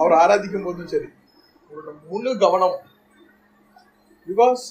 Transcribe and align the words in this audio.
அவர் 0.00 0.18
ஆராதிக்கும் 0.22 0.64
போதும் 0.64 0.86
சரி. 0.86 1.08
உங்களோட 1.70 1.92
முழு 2.10 2.38
கவனம் 2.38 2.76
பிகாஸ் 4.28 4.64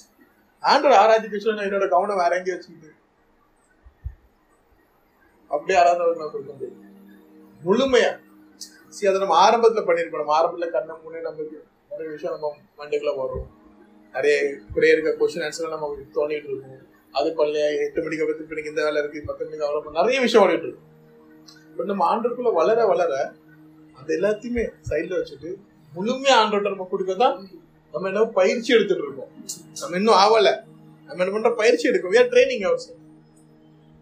ஆண்டவர் 0.64 1.00
ஆராதிக்க 1.04 1.38
சொல்ல 1.38 1.58
நான் 1.60 1.70
என்னோட 1.70 1.88
கவனம் 1.90 2.18
வேற 2.18 2.38
எங்கேயும் 2.38 2.58
வச்சுக்கிட்டு. 2.58 2.92
அப்படியே 5.52 5.80
ஆராதனை 5.80 6.16
நான் 6.18 6.32
சொல்ல 6.32 6.54
முடியும் 6.54 6.84
முழுமையா. 7.64 8.12
சரி 8.90 9.08
அதை 9.08 9.20
நம்ம 9.22 9.38
ஆரம்பத்துல 9.46 9.84
பண்ணிருக்கோம் 9.88 10.24
நம்ம 10.24 10.36
ஆரம்பத்துல 10.40 10.70
கண்ண 10.72 10.94
முன்னே 11.04 11.22
நமக்கு 11.22 11.58
நிறைய 11.92 12.12
விஷயம் 12.12 12.36
நம்ம 12.36 12.52
மண்டைக்குள்ள 12.80 13.14
வரும் 13.18 13.48
நிறைய 14.16 14.36
குறைய 14.74 14.94
இருக்க 14.94 15.12
கொஸ்டின் 15.12 15.46
ஆன்சர் 15.48 15.74
நம்ம 15.76 15.88
தோண்டிட்டு 16.16 16.50
இருக்கோம். 16.52 16.84
அது 17.14 17.30
பண்ணல 17.30 17.60
எட்டு 17.86 18.04
மணிக்கு 18.04 18.28
பத்து 18.28 18.46
மணிக்கு 18.48 18.70
இந்த 18.70 18.84
வேலை 18.84 19.02
இருக்கு 19.02 19.24
பத்து 19.26 19.46
மணிக்கு 19.46 19.68
அவ்வளோ 19.68 19.92
நிறைய 19.92 20.20
விஷயம் 20.20 20.44
ஓடிட்டு 20.46 20.68
இருக்கும் 20.68 20.94
பட் 21.78 21.86
நம்ம 21.86 22.16
ஆண்டுக்குள்ள 22.16 22.54
வளர 22.54 22.86
வளர 22.86 23.14
அது 24.08 24.16
எல்லாத்தையுமே 24.18 24.64
சைட்ல 24.90 25.14
வச்சுட்டு 25.18 25.50
முழுமையா 25.94 26.36
ஆண்டோட்ட 26.41 26.68
நம்ம 26.74 26.86
கொடுக்கதான் 26.91 27.36
நம்ம 27.94 28.08
என்ன 28.08 28.24
பயிற்சி 28.32 28.70
எடுத்துட்டு 28.74 29.04
இருக்கோம். 29.04 29.32
நம்ம 29.82 29.98
இன்னும் 29.98 30.18
ஆவல. 30.18 30.48
நம்ம 31.10 31.20
என்ன 31.24 31.32
பண்ற 31.34 31.49
பயிற்சி 31.54 31.86
எடுக்கும் 31.88 32.16
ஏன் 32.16 32.30
ட்ரைனிங் 32.32 32.66
அவசியம் 32.66 33.02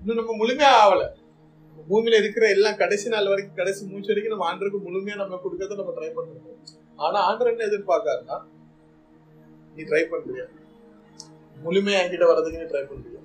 இன்னும் 0.01 0.19
நம்ம 0.19 0.33
முழுமையா 0.41 0.71
ஆவல. 0.83 1.03
பூமியில் 1.77 1.87
பூமியில 1.87 2.19
இருக்கிற 2.21 2.45
எல்லாம் 2.49 2.77
கடைசி 2.77 3.07
நாள் 3.09 3.29
வரைக்கும் 3.31 3.57
கடைசி 3.57 3.81
மூச்சு 3.85 4.11
வரைக்கும் 4.11 4.33
நம்ம 4.33 4.45
ஆண்டருக்கு 4.49 4.79
முழுமையா 4.85 5.15
நம்ம 5.15 5.39
கொடுக்கறத 5.43 5.77
நம்ம 5.81 5.93
ட்ரை 5.97 6.09
பண்றோம் 6.09 6.59
ஆனா 6.99 7.19
ஆண்டர் 7.29 7.51
என்ன 7.51 7.65
எதிர்பார்க்காருன்னா 7.65 8.37
நீ 9.75 9.83
ட்ரை 9.83 10.03
பண்றியா? 10.11 10.45
முழுமையா 11.57 11.99
என்கிட்ட 12.03 12.27
வர்றதுக்கு 12.31 12.61
நீ 12.61 12.67
ட்ரை 12.71 12.83
பண்றியா? 12.85 13.21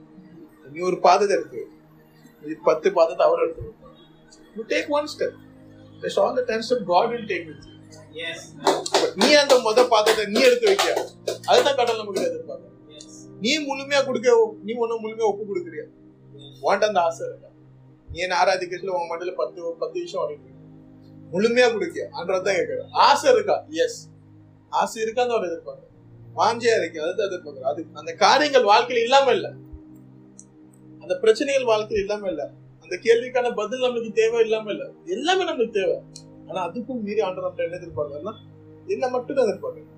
நீ 0.72 0.81
ஒரு 0.87 0.98
பாதத்தை 1.03 1.37
எடுத்து 1.37 1.62
நீ 2.42 2.55
பத்து 2.65 2.91
பாதத்தை 2.91 3.25
அவர் 3.27 3.44
எடுத்து 3.44 3.69
take 4.72 4.91
one 4.91 5.11
step 5.15 5.39
That's 6.01 6.17
all 6.17 6.34
the 6.34 6.45
ten 6.45 6.62
step 6.62 6.81
God 6.84 7.06
will 7.11 7.27
take 7.27 7.47
with 7.47 7.62
you. 7.62 7.77
நீ 9.20 9.29
அந்த 9.41 9.55
முத 9.65 9.81
பாத்திரத்தை 9.91 10.25
நீ 10.31 10.41
எடுத்து 10.47 10.67
வைக்க 10.70 10.87
அதுதான் 11.51 11.77
கடவுள் 11.79 12.01
நமக்கு 12.01 12.23
எதிர்பார்க்க 12.29 12.69
நீ 13.43 13.51
முழுமையா 13.67 14.01
கொடுக்க 14.05 14.31
நீ 14.67 14.73
ஒன்னும் 14.83 15.03
முழுமையா 15.05 15.28
ஒப்பு 15.31 15.45
கொடுக்குறியா 15.51 15.84
வாண்ட 16.62 16.84
அந்த 16.89 17.01
ஆசை 17.01 17.23
இருக்கா? 17.27 17.48
நீ 18.09 18.19
என்ன 18.19 18.37
ஆராதிக்கத்துல 18.41 18.95
உன் 18.97 19.11
மண்டல 19.11 19.33
பத்து 19.39 19.61
பத்து 19.83 19.97
விஷயம் 20.05 20.23
வாங்கிட்டு 20.23 20.48
முழுமையா 21.33 21.69
கொடுக்க 21.75 21.98
அன்றதான் 22.19 22.59
கேட்கற 22.59 22.81
ஆசை 23.06 23.28
இருக்கா? 23.34 23.56
எஸ் 23.84 23.98
ஆசை 24.73 24.98
இருக்கான்னு 25.05 25.37
அவர் 25.37 25.48
எதிர்பார்க்க 25.51 25.87
வாஞ்சியா 26.37 26.75
இருக்கு? 26.81 26.98
அதுதான் 27.05 27.28
எதிர்பார்க்கற 27.31 27.69
அது 27.73 27.83
அந்த 28.01 28.12
காரியங்கள் 28.25 28.71
வாழ்க்கையில 28.73 29.05
இல்லாம 29.06 29.33
இல்ல. 29.39 29.48
அந்த 31.03 31.15
பிரச்சனைகள் 31.23 31.71
வாழ்க்கையில 31.73 32.05
இல்லாம 32.05 32.28
இல்ல. 32.28 32.43
அந்த 32.91 32.98
கேள்விக்கான 33.05 33.48
பதில் 33.55 33.83
நம்மளுக்கு 33.83 34.12
தேவை 34.14 34.38
இல்லாம 34.41 34.70
இல்ல. 34.72 34.84
எல்லாமே 35.06 35.42
நம்மளுக்கு 35.44 35.77
தேவை. 35.77 35.96
ஆனா 36.48 36.60
அதுக்கும் 36.69 37.02
மீறி 37.05 37.20
ஆண்டு 37.20 37.44
நம்ம 37.44 37.62
என்ன 37.62 37.77
எதிர்பார்க்கறதுன்னா 37.78 38.32
என்ன 38.88 39.08
மட்டும் 39.08 39.36
தான் 39.36 39.47
எதிர்பார்க்கறேன் 39.47 39.97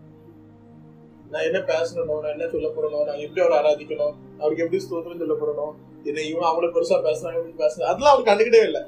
நான் 1.31 1.47
என்ன 1.49 1.59
பேசணும் 1.71 2.11
நான் 2.17 2.35
என்ன 2.35 2.47
சொல்ல 2.49 2.69
போறணும் 2.75 3.07
நான் 3.09 3.23
எப்படி 3.23 3.41
அவரை 3.41 3.57
ஆராதிக்கணும் 3.61 4.13
அவருக்கு 4.41 4.65
எப்படி 4.65 4.81
ஸ்தோத்திரம் 4.83 5.23
சொல்ல 5.23 5.37
போறணும் 5.37 5.73
என்ன 6.05 6.25
இவன் 6.25 6.49
அவ்வளவு 6.51 6.75
பெருசா 6.75 6.99
பேசுறாங்க 7.07 7.39
எப்படி 7.41 7.57
பேசுறாங்க 7.63 7.89
அதெல்லாம் 7.91 8.15
அவர் 8.15 8.29
கண்டுக்கிட்டே 8.29 8.63
இல்லை. 8.69 8.83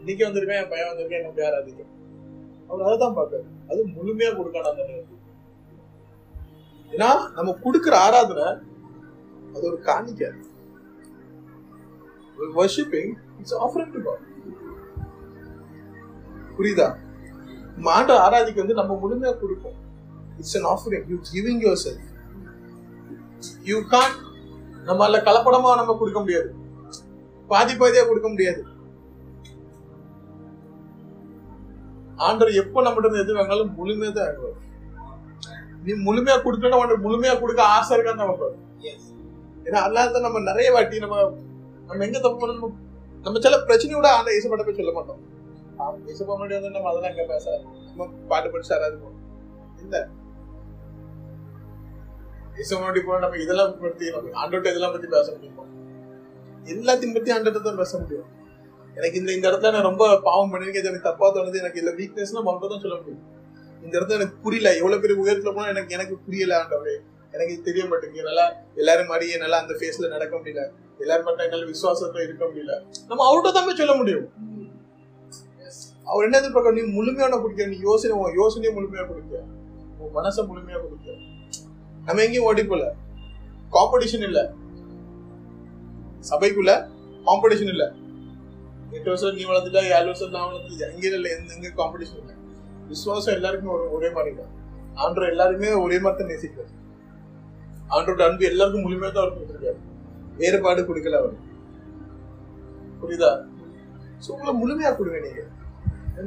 இன்னைக்கு 0.00 0.26
வந்திருக்கேன் 0.26 0.60
என் 0.60 0.70
பையன் 0.70 0.90
வந்திருக்கேன் 0.90 1.20
என்ன 1.20 1.30
எப்படி 1.30 1.46
ஆராதிக்கும் 1.48 1.90
அவர் 2.68 2.86
அதுதான் 2.88 3.16
பார்க்காரு 3.16 3.46
அது 3.70 3.80
முழுமையா 3.96 4.32
கொடுக்கணும் 4.32 4.72
அந்த 4.72 4.84
நேரத்தில் 4.84 5.20
ஏன்னா 6.90 7.10
நம்ம 7.36 7.54
கொடுக்குற 7.64 7.94
ஆராதனை 8.06 8.48
அது 9.54 9.64
ஒரு 9.70 9.78
காணிக்கை. 9.82 10.30
Worshipping 12.58 13.12
it's 13.40 13.56
offering 13.64 13.92
to 13.96 14.02
God 14.08 14.24
புரியுதா? 16.56 16.88
ஆண்டு 17.96 18.12
ஆராதிக்க 18.24 18.58
வந்து 18.62 18.80
நம்ம 18.80 18.96
முழுமையா 19.02 19.32
கொடுப்போம். 19.42 19.78
It's 20.40 20.56
an 20.58 20.68
offering 20.72 21.06
you 21.12 21.16
giving 21.30 21.62
yourself 21.84 22.08
you 23.70 23.78
can't 23.94 24.16
நம்மளால 24.88 25.18
கலப்படமா 25.28 25.70
நம்ம 25.80 25.96
கொடுக்க 26.00 26.20
முடியாது. 26.24 26.50
பாதி 27.50 27.74
பாதியா 27.80 28.02
கொடுக்க 28.10 28.28
முடியாது. 28.34 28.62
ஆண்டவர் 32.26 32.58
எப்போ 32.62 32.82
நம்மகிட்ட 32.84 33.22
எது 33.22 33.36
வாங்கினாலும் 33.36 33.72
முழுமையா 33.78 34.10
தான் 34.16 34.28
வாங்குவார். 34.28 34.58
நீ 35.84 35.92
முழுமையா 36.06 36.36
கொடுக்கணும் 36.42 37.04
முழுமையா 37.06 37.34
கொடுக்க 37.40 37.62
ஆசை 37.76 37.96
இருக்கான்னு 37.96 38.22
நம்ம. 38.22 38.50
ஏன்னா 39.66 39.80
அதனால 39.86 40.06
தான் 40.14 40.26
நம்ம 40.26 40.42
நிறைய 40.50 40.68
வாட்டி 40.74 41.04
நம்ம 41.04 41.16
நம்ம 41.88 42.04
எங்க 42.06 42.18
தப்பு 42.24 42.40
பண்ணணும்? 42.42 42.74
நம்ம 43.24 43.40
சில 43.46 43.56
பிரச்சனையோட 43.68 44.08
ஆண்ட 44.16 44.30
இயேசுப்பட்ட 44.34 44.64
போய் 44.66 44.78
சொல்ல 44.80 44.92
மாட்டோம். 44.98 45.20
இயேசுப்பா 46.06 46.32
முன்னாடி 46.36 46.56
வந்து 46.58 46.74
நம்ம 46.76 46.88
அதெல்லாம் 46.90 47.12
இங்க 47.14 47.24
பேச 47.32 47.46
நம்ம 47.88 48.06
பாட்டு 48.30 48.52
படிச்சு 48.52 48.72
யாராவது 48.74 48.96
போகணும் 49.02 49.20
இல்ல. 49.84 49.96
இயேசு 52.56 52.72
முன்னாடி 52.78 53.00
போனா 53.06 53.20
நம்ம 53.24 53.38
இதெல்லாம் 53.44 53.72
பத்தி 53.84 54.06
நம்ம 54.14 54.32
ஆண்டோட்ட 54.42 54.72
இதெல்லாம் 54.72 54.94
பத்தி 54.96 55.08
பேச 55.16 55.26
முடியுமா? 55.36 55.64
எல்லாத்தையும் 56.74 57.16
பத்தி 57.16 57.30
ஆண்டோட்ட 57.36 57.62
தான் 57.68 57.80
பேச 57.82 57.92
முடியும். 58.02 58.28
எனக்கு 58.96 59.18
இந்த 59.20 59.30
இந்த 59.36 59.46
இடத்துல 59.50 59.72
நான் 59.74 59.88
ரொம்ப 59.90 60.04
பாவம் 60.28 60.50
பண்ணிருக்கேன் 60.52 60.82
இது 60.82 60.90
எனக்கு 60.90 61.08
தப்பா 61.10 61.26
தோணுது. 61.36 61.62
எனக்கு 61.64 61.80
இல்ல 61.82 61.92
வீக்னஸ் 62.00 62.36
நம்ம 62.38 62.58
தான் 62.66 62.84
சொல்ல 62.84 62.96
முடியும். 63.00 63.22
இந்த 63.84 63.94
இடத்துல 63.98 64.18
எனக்கு 64.20 64.36
புரியல. 64.44 64.68
எவ்வளவு 64.80 65.02
பெரிய 65.04 65.16
உயரத்துல 65.24 65.52
போனா 65.56 65.68
எனக்கு 65.74 65.94
எனக்கு 65.98 66.16
புரியல 66.26 66.54
ஆண்டவரே. 66.62 66.96
எனக்கு 67.34 67.54
தெரிய 67.68 67.82
மாட்டேங்குது. 67.90 68.26
நல்லா 68.30 68.44
எல்லாரும் 68.80 69.10
மாதிரியே 69.12 69.36
நல்லா 69.36 69.58
அந்த 69.62 69.74
ஃபேஸ்ல 69.80 70.08
நடக்க 70.08 70.34
முடியல. 70.36 70.62
எல்லாரும் 71.02 71.26
மட்டும் 71.28 71.46
என்னால 71.46 71.66
விசுவாசத்துல 71.72 72.24
இருக்க 72.26 72.44
முடியல. 72.48 72.74
நம்ம 73.08 73.26
அவர்கிட்ட 73.28 73.52
தான் 73.58 73.80
சொல்ல 73.82 73.94
முடியும். 73.94 74.26
அவர் 76.10 76.24
என்ன 76.24 76.38
எதிர்பார்க்க 76.38 76.78
நீ 76.78 76.82
முழுமையான 76.96 77.38
கொடுக்க 77.38 77.66
நீ 77.66 77.76
யோசனை 77.88 78.14
உன் 78.20 78.38
யோசனையை 78.40 78.72
முழுமையா 78.76 79.04
கொடுக்க. 79.08 79.34
உன் 79.98 80.14
மனசை 80.18 80.42
முழுமையா 80.50 80.78
கொடுக்க. 80.84 81.16
நம்ம 82.06 82.22
எங்கேயும் 82.22 82.46
ஓடி 82.50 82.64
போல 82.64 82.84
காம்படிஷன் 83.76 84.26
இல்ல. 84.28 84.40
சபைக்குள்ள 86.30 86.72
காம்படிஷன் 87.28 87.72
இல்ல. 87.74 87.84
எட்டு 88.96 89.08
வருஷம் 89.10 89.36
நீ 89.36 89.44
வளர்ந்துட்டா 89.50 89.82
ஏழு 89.96 90.08
வருஷம் 90.10 90.34
நான் 90.36 90.48
வளர்ந்து 90.48 90.86
எங்கேயும் 90.88 91.16
இல்லை 91.18 91.30
எந்த 91.36 91.54
எங்க 91.56 91.68
காம்படிஷன் 91.80 92.20
இல்லை. 92.22 92.34
விசுவாசம் 92.88 93.34
எல்லாருக்குமே 93.34 93.72
ஒரு 93.76 93.84
ஒரே 93.96 94.10
மாதிரி 94.10 94.32
தான். 94.36 94.52
ஆண்டவர் 94.94 95.30
எல்லாருமே 95.30 95.70
ஒரே 95.84 95.98
மாதிரி 95.98 96.18
தான் 96.20 96.30
நேசிக்கிறார். 96.32 96.72
ஆண்டோட 97.94 98.22
அன்பு 98.26 98.44
எல்லாருக்கும் 98.50 98.84
முழுமையா 98.86 99.10
தான் 99.12 99.24
அவர் 99.24 99.34
கொடுத்துருக்காரு. 99.36 99.78
வேறுபாடு 100.40 100.82
கொடுக்கல 100.88 101.18
அவர். 101.22 101.34
புரியுதா? 103.00 103.30
சோ 104.24 104.28
உங்களை 104.34 104.52
முழுமையா 104.62 104.90
கொடுங்க 104.98 105.20
நீங்க. 105.26 105.42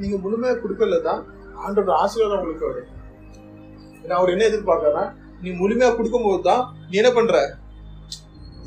நீங்க 0.02 0.18
முழுமையா 0.26 0.54
கொடுக்கல 0.64 1.00
தான் 1.10 1.22
ஆண்டோட 1.66 1.92
ஆசீர்வாதம் 2.04 2.40
உங்களுக்கு 2.42 2.70
வரும் 2.70 2.92
ஏன்னா 4.04 4.16
அவர் 4.20 4.34
என்ன 4.34 4.46
எதிர்பார்க்கறா 4.50 5.04
நீ 5.44 5.50
முழுமையா 5.62 5.90
கொடுக்கும் 5.98 6.26
போது 6.28 6.42
தான் 6.50 6.64
நீ 6.90 6.96
என்ன 7.02 7.12
பண்ற? 7.18 7.36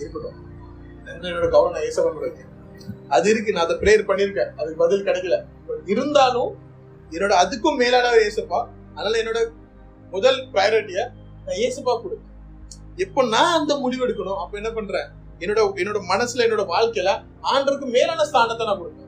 இருக்கட்டும். 0.01 0.39
என்னோட 1.13 1.49
கவனம் 1.55 1.75
நான் 1.77 1.87
ஏசவன் 1.89 2.17
பண்ணுறது 2.17 2.45
அது 3.17 3.27
இருக்கு 3.33 3.55
நான் 3.55 3.67
அதை 3.67 3.77
ப்ரேயர் 3.83 4.09
பண்ணியிருக்கேன். 4.09 4.51
அதுக்கு 4.59 4.83
பதில் 4.85 5.07
கிடைக்கல. 5.07 5.37
இருந்தாலும் 5.93 6.51
என்னோட 7.13 7.35
அதுக்கும் 7.43 7.79
மேலானவர் 7.83 8.25
ஏசப்பா. 8.29 8.61
அதனால 8.97 9.19
என்னோட 9.23 9.41
முதல் 10.13 10.39
ப்ரையாரிட்டிய 10.55 11.01
நான் 11.47 11.61
ஏசப்பா 11.67 11.93
கொடு 12.03 12.17
எப்போ 13.05 13.21
நான் 13.35 13.57
அந்த 13.61 13.73
முடிவு 13.85 14.05
எடுக்கணும். 14.07 14.39
அப்ப 14.43 14.57
என்ன 14.61 14.71
பண்றேன்? 14.79 15.09
என்னோட 15.43 15.61
என்னோட 15.81 15.99
மனசுல 16.13 16.45
என்னோட 16.47 16.65
வாழ்க்கையில 16.75 17.11
ஆண்டருக்கு 17.53 17.87
மேலான 17.97 18.25
ஸ்தானத்தை 18.31 18.65
நான் 18.69 18.81
கொடுப்பேன் 18.81 19.07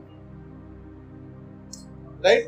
ரைட் 2.25 2.47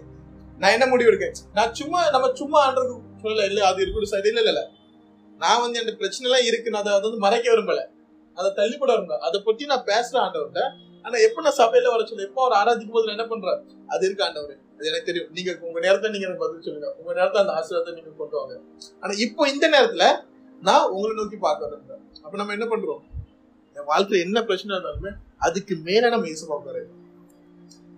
நான் 0.62 0.76
என்ன 0.76 0.86
முடிவு 0.92 1.10
எடுக்கேன்? 1.12 1.36
நான் 1.58 1.74
சும்மா 1.80 2.00
நம்ம 2.16 2.30
சும்மா 2.42 2.60
ஆண்டருக்கு 2.68 2.96
சொல்லல 3.24 3.46
இல்ல 3.52 3.62
அது 3.70 3.80
இருக்கட்டும் 3.84 4.14
சரி 4.16 4.30
இல்ல 4.32 4.42
இல்ல 4.54 4.64
நான் 5.42 5.62
வந்து 5.64 5.82
அந்த 5.84 5.94
பிரச்சனை 6.00 6.26
எல்லாம் 6.28 6.48
இருக்கு 6.50 6.74
நான் 6.74 6.84
அதை 6.84 7.06
வந்து 7.08 7.24
மறைக்க 7.26 7.46
விரும்பல. 7.54 7.82
அதை 8.38 8.50
தள்ளிப்பட 8.60 8.92
விரும்பல. 8.96 9.18
அதை 9.28 9.38
பத்தி 9.48 9.64
நான் 9.72 9.88
பேசுறேன் 9.92 10.24
ஆண்டவர்கிட்ட. 10.26 10.62
ஆனா 11.06 11.16
எப்ப 11.28 11.42
நான் 11.46 11.58
சபையில 11.62 11.90
வர 11.94 12.02
சொல்ல 12.10 12.28
எப்போ 12.28 12.42
அவர் 12.44 12.56
ஆராதிக்கும் 12.60 12.98
போது 12.98 13.16
என்ன 13.16 13.26
பண்றேன் 13.32 13.60
அது 13.94 14.04
இருக்கு 14.08 14.24
ஆண்டவர். 14.28 14.54
அது 14.78 14.88
எனக்கு 14.92 15.08
தெரியும். 15.10 15.32
நீங்க 15.38 15.52
உங்க 15.68 15.80
நேரத்தை 15.86 16.08
நீங்க 16.14 16.26
எனக்கு 16.28 16.44
பதில் 16.46 16.66
சொல்லுங்க. 16.68 16.90
உங்க 17.00 17.12
நேரத்தை 17.20 17.40
அந்த 17.42 17.54
ஆசீர்வாதத்தை 17.60 17.94
நீங்க 17.98 18.12
கொண்டு 18.22 18.38
வாங்க. 18.40 18.56
ஆனா 19.02 19.14
இப்போ 19.26 19.50
இந்த 19.54 19.66
நேரத்துல 19.76 20.06
நான் 20.62 20.92
உங்களை 20.96 21.14
நோக்கி 21.20 21.38
பார்க்கறேன் 21.48 21.84
அப்ப 22.26 22.34
நம்ம 22.40 22.54
என்ன 22.58 22.66
பண்றோம்? 22.74 23.02
என் 23.76 23.88
வாழ்க்கையில 23.92 24.26
என்ன 24.28 24.40
பிரச்சனை 24.50 24.72
இருந்தாலுமே 24.76 25.12
அதுக்கு 25.48 25.74
மேல 25.88 26.10
நம்ம 26.14 26.28
இயேசு 26.32 26.46
பார்க்கறது 26.52 26.90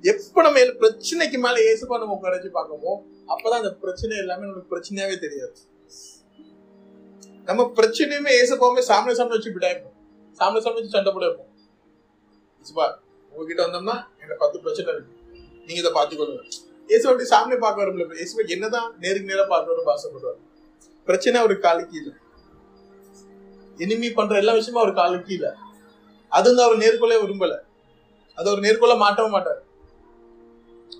எப்ப 0.03 0.41
நம்ம 0.47 0.63
பிரச்சனைக்கு 0.81 1.37
மேல 1.45 1.61
ஏசுப்பா 1.69 1.99
நம்ம 2.01 2.15
உட்காரச்சு 2.17 2.49
பார்க்கமோ 2.57 2.93
அப்பதான் 3.33 3.61
அந்த 3.61 3.71
பிரச்சனை 3.83 4.13
எல்லாமே 4.23 4.47
நமக்கு 4.49 4.71
பிரச்சனையாவே 4.73 5.15
தெரியாது. 5.23 5.55
நம்ம 7.47 7.61
பிரச்சனையுமே 7.77 8.31
ஏசப்பாவுமே 8.41 8.81
சாமனை 8.89 9.15
சாமனை 9.19 9.35
வச்சு 9.37 9.55
விடாய்ப்போம் 9.55 9.95
சாமனை 10.39 10.61
சாமனை 10.65 10.77
வச்சு 10.79 10.95
சண்டை 10.95 11.11
போட 11.15 11.25
இருப்போம் 11.29 11.51
ஏசுப்பா 12.61 12.85
உங்ககிட்ட 13.31 13.61
வந்தோம்னா 13.65 13.95
எனக்கு 14.21 14.41
பத்து 14.43 14.57
பிரச்சனை 14.65 14.89
இருக்கு. 14.95 15.13
நீங்க 15.67 15.79
இதை 15.83 15.91
பாத்துக்கொள்ளுங்க 15.99 16.43
ஏசு 16.89 17.05
அப்படி 17.09 17.27
சாமனை 17.33 17.57
பார்க்க 17.65 17.83
வரும்ல 17.83 18.21
ஏசுவா 18.25 18.45
என்னதான் 18.55 18.89
நேருக்கு 19.03 19.31
நேரம் 19.33 19.51
பார்க்கணும்னு 19.53 19.93
ஆசைப்படுவார். 19.95 20.39
பிரச்சனை 21.07 21.39
அவருக்கு 21.41 21.67
காலிக்கு 21.67 21.97
இல்லை 22.01 22.13
இனிமே 23.83 24.09
பண்ற 24.17 24.35
எல்லா 24.41 24.53
விஷயமும் 24.57 24.83
அவர் 24.83 24.99
காலுக்கு 24.99 25.31
இல்லை 25.37 25.51
அது 26.31 26.47
வந்து 26.49 26.63
அவர் 26.65 26.81
நேர்கொள்ள 26.83 27.15
விரும்பல. 27.23 27.53
அது 28.37 28.47
அவர் 28.51 28.63
நேர்கொள்ள 28.65 28.95
மாட்டவும் 29.03 29.35
மாட்டார். 29.35 29.61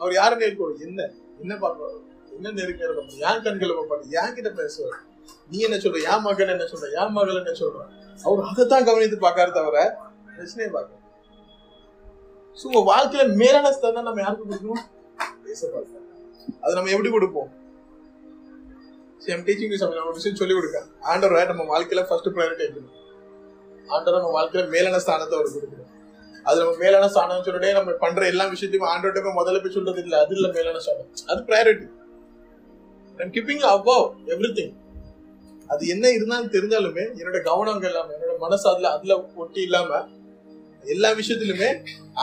அவர் 0.01 0.13
யாரை 0.19 0.35
நேர்கொள்ளும் 0.43 0.83
என்ன 0.87 0.99
என்ன 1.43 1.53
பார்ப்பாரு? 1.63 1.97
என்ன 2.37 2.53
நேருக்கு 2.59 2.83
நேரம் 2.83 3.11
ஏன் 3.27 3.43
கண்களை 3.45 3.73
பார்ப்பாரு. 3.77 4.03
ஏன் 4.19 4.35
கிட்ட 4.37 4.49
பேசுவார். 4.61 4.99
நீ 5.51 5.57
என்ன 5.67 5.77
சொல்ற? 5.83 5.99
என் 6.11 6.23
மகன் 6.27 6.53
என்ன 6.55 6.65
சொல்ற? 6.71 6.87
என் 7.01 7.15
மகள் 7.17 7.39
என்ன 7.41 7.53
சொல்ற? 7.61 7.81
அவர் 8.25 8.47
அதைத்தான் 8.49 8.87
கவனித்து 8.89 9.17
பார்க்காரு 9.25 9.51
தவிர 9.57 9.77
பிரச்சனையை 10.35 10.69
பார்க்க 10.75 11.03
ஸோ 12.61 12.67
வாழ்க்கையில 12.89 13.23
மேலான 13.41 13.71
ஸ்தானம் 13.77 14.07
நம்ம 14.07 14.21
யாருக்கு 14.23 14.45
கொடுக்கணும்? 14.49 14.83
பேச 15.45 15.61
பார்க்க 15.75 16.03
அது 16.63 16.75
நம்ம 16.77 16.91
எப்படி 16.95 17.09
கொடுப்போம்? 17.15 17.49
டீச்சிங் 19.47 19.73
நம்ம 19.83 20.05
ஒரு 20.09 20.17
விஷயம் 20.19 20.39
சொல்லி 20.41 20.53
கொடுக்க. 20.57 20.79
ஆண்டவரை 21.11 21.45
நம்ம 21.51 21.63
வாழ்க்கையில 21.73 22.03
ஃபர்ஸ்ட் 22.09 22.29
ப்ரையாரிட்டி 22.35 22.65
எடுக்கணும் 22.67 22.93
ஆண்டவர் 23.95 24.21
நம்ம 24.21 24.33
வாழ்க்கையில 24.39 24.69
மேலான 24.75 25.01
ஸ்தானத்தை 25.05 25.35
அவர் 25.39 25.53
கொடுக்கணும். 25.55 25.91
அது 26.43 26.57
நம்ம 26.61 26.73
மேலான 26.83 27.07
ஸ்தானம் 27.07 27.43
சொல்லிட்டே 27.45 27.73
நம்ம 27.73 27.91
பண்ற 27.91 28.25
எல்லா 28.31 28.45
விஷயத்தையும் 28.45 28.89
ஆண்டோட்டமே 28.93 29.31
முதல்ல 29.39 29.61
போய் 29.61 29.75
சொல்றது 29.77 30.01
இல்லை. 30.01 30.19
அது 30.19 30.35
இல்லை 30.35 30.51
மேலான 30.51 30.79
ஸ்தானம். 30.79 31.11
அது 31.27 31.41
priority 31.41 31.87
I'm 33.19 33.31
keeping 33.35 33.63
above 33.75 34.05
everything 34.59 34.73
அது 35.67 35.87
என்ன 35.87 36.11
இருந்தாலும் 36.11 36.51
தெரிஞ்சாலுமே 36.51 37.03
என்னோட 37.19 37.43
கவனம் 37.43 37.83
இல்லாம 37.83 38.11
என்னோட 38.15 38.37
மனசு 38.37 38.69
அதுல 38.69 38.89
அதுல 38.89 39.25
ஒட்டி 39.35 39.61
இல்லாம 39.61 40.01
எல்லா 40.83 41.09
விஷயத்திலுமே 41.11 41.69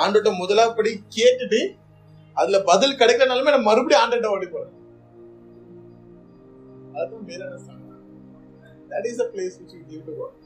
ஆண்டோட்ட 0.02 0.30
முதலாப்படி 0.42 0.92
கேட்டுட்டு 1.16 1.60
அதுல 2.36 2.58
பதில் 2.62 2.98
கிடைக்கலனாலுமே 3.00 3.54
நான் 3.54 3.68
மறுபடியும் 3.70 4.02
ஆண்டோட்ட 4.04 4.26
ஓடி 4.26 4.46
போறேன். 4.46 4.76
அதுவும் 7.00 7.26
மேலான 7.30 7.58
ஸ்தானம் 7.64 7.98
that 8.92 9.06
is 9.10 9.20
a 9.24 9.28
place 9.34 9.56
which 9.60 9.74
you 9.76 9.82
give 9.90 10.02
to 10.08 10.14
God 10.20 10.38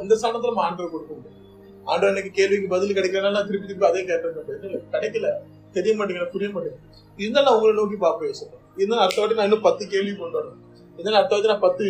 அந்த 0.00 0.12
ஸ்தானத்துல 0.20 0.50
நம்ம 0.52 0.64
ஆண்டவர் 0.68 0.92
கொடுக்க 0.94 1.12
முடியும். 1.18 1.42
ஆண்டவர் 1.90 2.12
எனக்கு 2.14 2.32
கேள்விக்கு 2.38 2.68
பதில் 2.74 2.96
கிடைக்கலன்னா 2.96 3.30
நான் 3.36 3.48
திருப்பி 3.48 3.66
திருப்பி 3.68 3.86
அதே 3.90 4.00
கேட்டேன் 4.10 4.82
கிடைக்கல. 4.94 5.28
தெரிய 5.76 5.92
மாட்டேங்கிற 5.98 6.26
புரிய 6.34 6.48
மாட்டேங்குது. 6.54 6.82
இருந்தாலும் 7.22 7.46
நான் 7.48 7.56
உங்களை 7.58 7.74
நோக்கி 7.80 7.96
பார்ப்பேன் 8.04 8.30
யோசிப்பேன் 8.30 8.62
இருந்தாலும் 8.78 9.04
அடுத்த 9.04 9.20
வாட்டி 9.22 9.38
நான் 9.38 9.48
இன்னும் 9.48 9.66
பத்து 9.68 9.82
கேள்வி 9.92 10.12
கொண்டு 10.22 10.38
வரணும் 10.38 10.62
இருந்தாலும் 10.96 11.18
அடுத்த 11.20 11.34
வாட்டி 11.34 11.50
நான் 11.52 11.64
பத்து 11.66 11.84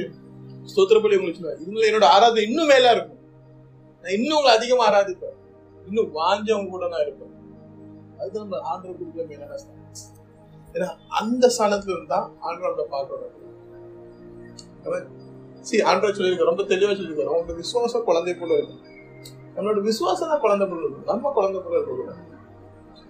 ஸ்தோத்திர 0.73 1.01
உங்களுக்கு 1.01 1.39
சொல்லுவேன். 1.39 1.61
இருந்தாலும் 1.63 1.89
என்னோட 1.91 2.07
ஆராதனை 2.17 2.45
இன்னும் 2.49 2.71
மேலா 2.73 2.93
இருக்கும். 2.97 3.23
நான் 4.03 4.15
இன்னும் 4.19 4.37
உங்களை 4.39 4.53
அதிகமா 4.59 4.85
ஆராதிப்பேன். 4.91 5.37
இன்னும் 5.89 6.11
வாஞ்சவங்க 6.19 6.71
கூட 6.75 6.85
நான் 6.95 7.05
இருப்பேன். 7.07 7.33
அதுதான் 8.21 8.45
நம்ம 8.45 8.61
ஆண்டவர் 8.73 8.99
கொடுக்குற 9.01 9.25
மேலான 9.33 9.59
ஸ்தானம் 9.63 9.85
ஏன்னா 10.75 10.89
அந்த 11.19 11.45
ஸ்தானத்துல 11.57 11.95
இருந்தா 11.97 12.19
தான் 12.21 12.31
ஆண்டவர் 12.47 12.71
நம்மளை 12.71 12.87
பார்க்கணும் 12.95 13.35
சி 15.69 15.77
ஆண்ட்ராய்ட் 15.91 16.17
சொல்லியிருக்க 16.19 16.51
ரொம்ப 16.51 16.63
தெளிவாக 16.73 16.95
சொல்லியிருக்காரு. 16.99 17.31
உங்களோட 17.35 17.55
விசுவாசம் 17.63 18.05
குழந்தை 18.09 18.33
போல 18.41 18.53
இருக்கும். 18.61 18.83
நம்மளோட 19.55 19.81
விசுவாசம் 19.91 20.31
தான் 20.33 20.43
குழந்தை 20.45 20.65
போல 20.71 20.81
இருக்கும். 20.85 21.07
நம்ம 21.11 21.33
குழந்தை 21.39 21.61
போல 21.65 21.75
இருக்கக்கூடாது. 21.79 22.23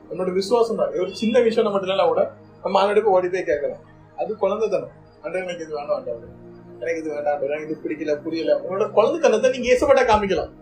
நம்மளோட 0.09 0.33
விசுவாசம் 0.41 0.79
தான். 0.81 0.93
ஒரு 1.05 1.13
சின்ன 1.23 1.41
விஷயம் 1.47 1.67
நம்ம 1.69 1.81
இல்லைனா 1.83 2.07
கூட 2.13 2.23
நம்ம 2.65 2.79
ஆண்டோட 2.81 3.01
போய் 3.07 3.17
ஓடி 3.17 3.29
போய் 3.35 3.49
கேட்கலாம். 3.51 3.83
அது 4.21 4.39
குழந்தை 4.45 4.67
தனம். 4.75 4.95
ஆண்டவர் 5.23 5.45
எனக்கு 5.47 5.65
இது 5.67 5.77
வேண்டாம் 5.79 5.97
ஆண்டவர். 5.99 6.33
எனக்கு 6.83 7.01
இது 7.03 7.11
வேண்டாம் 7.15 7.43
எனக்கு 7.49 7.67
இது 7.69 7.77
பிடிக்கல 7.85 8.15
புரியல. 8.25 8.55
உங்களோட 8.63 8.87
குழந்தைத்தனத்தை 8.99 9.51
நீங்க 9.55 9.69
ஏசப்பட்ட 9.75 10.05
காமிக்கலாம். 10.13 10.53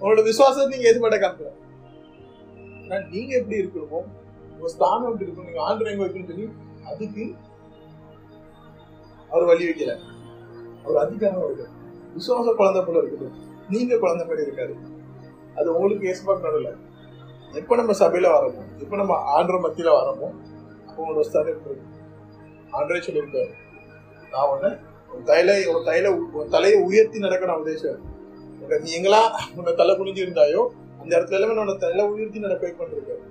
உங்களோட 0.00 0.22
விசுவாசத்தை 0.30 0.68
நீங்க 0.74 0.86
ஏசப்பட்டா 0.90 1.20
காமிக்கலாம். 1.24 1.58
ஆனா 2.84 2.98
நீங்க 3.14 3.32
எப்படி 3.40 3.60
இருக்கணுமோ 3.62 4.00
உங்க 4.52 4.68
ஸ்தானம் 4.76 5.10
எப்படி 5.10 5.26
இருக்கணும் 5.26 5.50
நீங்க 5.50 5.62
ஆண்டு 5.66 5.92
எங்க 5.92 6.04
வைக்கணும்னு 6.04 6.30
சொல்லி 6.32 6.46
அதுக்கு 6.92 7.24
அவர் 9.32 9.50
வழி 9.50 9.64
வைக்கல. 9.68 9.92
அவர் 10.84 11.02
அதிகாரம் 11.04 11.44
இருக்கு 11.46 11.66
விசுவாச 12.16 12.54
குழந்தை 12.60 12.80
போல 12.84 13.00
இருக்குது. 13.02 13.26
நீங்க 13.72 13.98
குழந்தை 14.04 14.24
மாதிரி 14.28 14.46
இருக்காது 14.46 14.74
அது 15.58 15.68
உங்களுக்கு 15.74 16.08
ஏசப்பாக்கு 16.12 16.46
நடல. 16.48 16.70
எப்ப 17.60 17.76
நம்ம 17.80 17.94
சபையில 18.02 18.30
வரமோ 18.36 18.62
எப்ப 18.82 18.94
நம்ம 19.00 19.14
ஆண்டர 19.36 19.56
மத்தியில 19.64 19.94
வரமோ 19.98 20.28
அப்போ 20.88 21.00
உங்களோட 21.04 21.26
ஸ்தானம் 21.28 21.50
இருக்கு 21.52 21.88
ஆண்டரே 22.78 23.00
சொல்லியிருக்காரு. 23.06 23.52
நான் 24.32 24.50
ஒண்ணு 24.52 24.70
உன் 25.14 25.26
தைல 25.30 25.50
உன் 25.74 25.86
தைல 25.90 26.10
உன் 26.40 26.52
தலையை 26.54 26.78
உயர்த்தி 26.88 27.24
நடக்கணும் 27.26 27.52
நான் 27.52 27.64
உதேசம் 27.64 28.08
நீ 28.84 28.90
எங்களா 28.98 29.20
உன்னை 29.58 29.72
தலை 29.78 29.92
குனிஞ்சு 29.98 30.24
இருந்தாயோ 30.24 30.62
அந்த 31.00 31.10
இடத்துல 31.16 31.38
எல்லாமே 31.38 31.54
உன்னோட 31.54 31.76
தலை 31.84 32.02
உயர்த்தி 32.14 32.44
நடக்க 32.44 32.72
பண்ணிருக்காரு. 32.80 33.22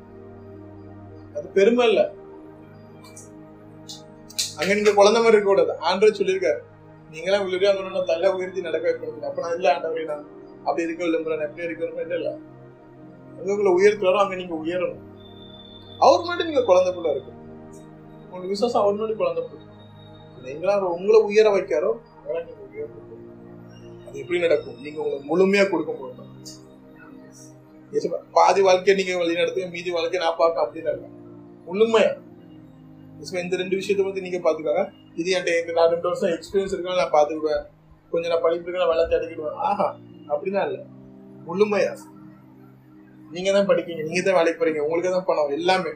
அது 1.36 1.48
பெருமை 1.58 1.86
இல்லை. 1.90 2.06
அங்க 4.60 4.72
நீங்க 4.78 4.94
குழந்தை 4.98 5.20
மாதிரி 5.20 5.38
இருக்க 5.38 5.50
கூடாது 5.52 5.74
ஆண்டரே 5.90 6.12
சொல்லியிருக்காரு. 6.20 6.60
நீங்களாம் 7.14 7.46
விழுக 7.46 7.66
அங்க 7.72 8.02
தலை 8.12 8.30
உயர்த்தி 8.38 8.68
நடக்க 8.68 8.86
வைக்கிறது. 8.90 9.28
அப்ப 9.30 9.42
நான் 9.46 9.56
இல்லை 9.58 9.70
ஆண்டவரே 9.74 10.04
நான் 10.12 10.26
அப்படி 10.66 10.86
இருக்க 10.88 11.02
விரும்புறேன் 11.08 11.46
எப்படி 11.48 11.66
இருக்க 11.68 11.82
விரும்புறேன். 11.86 12.18
இல்ல 12.20 12.32
உங்களுக்குள்ள 13.38 13.72
உயர்த்துறாரோ 13.80 14.20
அங்க 14.24 14.36
நீங்க 14.42 14.56
உயரணும். 14.64 15.04
அவர் 16.06 16.28
மட்டும் 16.30 16.50
நீங்க 16.50 16.64
குழந்தை 16.70 16.92
போல 16.98 17.12
இருக்கு 17.16 17.32
உங்களுக்கு 18.24 18.54
விசுவாசம் 18.56 18.82
அவர் 18.84 19.00
மட்டும் 19.02 19.22
குழந்தை 19.22 19.42
போல 19.44 19.66
நீங்களா 20.48 20.74
உங்களை 20.98 21.20
உயர 21.30 21.48
வைக்காரோ 21.56 21.92
அதெல்லாம் 22.20 22.46
நீங்க 22.50 22.64
உயர்ந்து 22.74 23.08
அது 24.08 24.20
எப்படி 24.22 24.38
நடக்கும்? 24.46 24.78
நீங்க 24.84 24.98
உங்களை 25.04 25.18
முழுமையா 25.30 25.64
கொடுக்க 25.72 25.92
முடியும் 25.98 26.28
பாதி 28.38 28.62
வாழ்க்கையை 28.68 28.96
நீங்க 29.00 29.14
வழி 29.20 29.40
நடத்துங்க 29.42 29.70
மீதி 29.76 29.90
வாழ்க்கையை 29.96 30.22
நான் 30.26 30.40
பார்க்க 30.42 30.66
அப்படின்னு 30.66 30.92
இல்லை. 30.96 31.10
முழுமையா 31.68 32.12
இந்த 33.46 33.56
ரெண்டு 33.62 33.78
விஷயத்தை 33.80 34.04
பத்தி 34.06 34.26
நீங்க 34.26 34.40
பாத்துக்காங்க 34.46 34.84
இது 35.20 35.36
என்கிட்ட 35.38 35.74
நான் 35.74 35.90
ரெண்டு 35.90 36.08
வருஷம் 36.08 36.30
எக்ஸ்பீரியன்ஸ் 36.30 36.74
இருக்கா 36.76 36.96
நான் 37.02 37.16
பாத்துக்குவேன் 37.18 37.64
கொஞ்சம் 38.10 38.32
நான் 38.32 38.42
படிப்பு 38.42 38.72
இருக்கா 38.72 38.86
வேலை 38.86 39.18
அடிக்கிடுவேன். 39.18 39.56
ஆஹா 39.56 39.98
அப்படின்னா 40.28 40.62
இல்ல. 40.68 40.86
முழுமையா. 41.48 41.94
நீங்க 43.32 43.52
தான் 43.52 43.68
படிக்கீங்க 43.68 44.04
நீங்க 44.04 44.22
தான் 44.22 44.36
வேலைக்கு 44.36 44.66
போறீங்க 44.66 44.80
உங்களுக்கு 44.80 45.12
தான் 45.12 45.26
பணம் 45.26 45.50
எல்லாமே. 45.50 45.92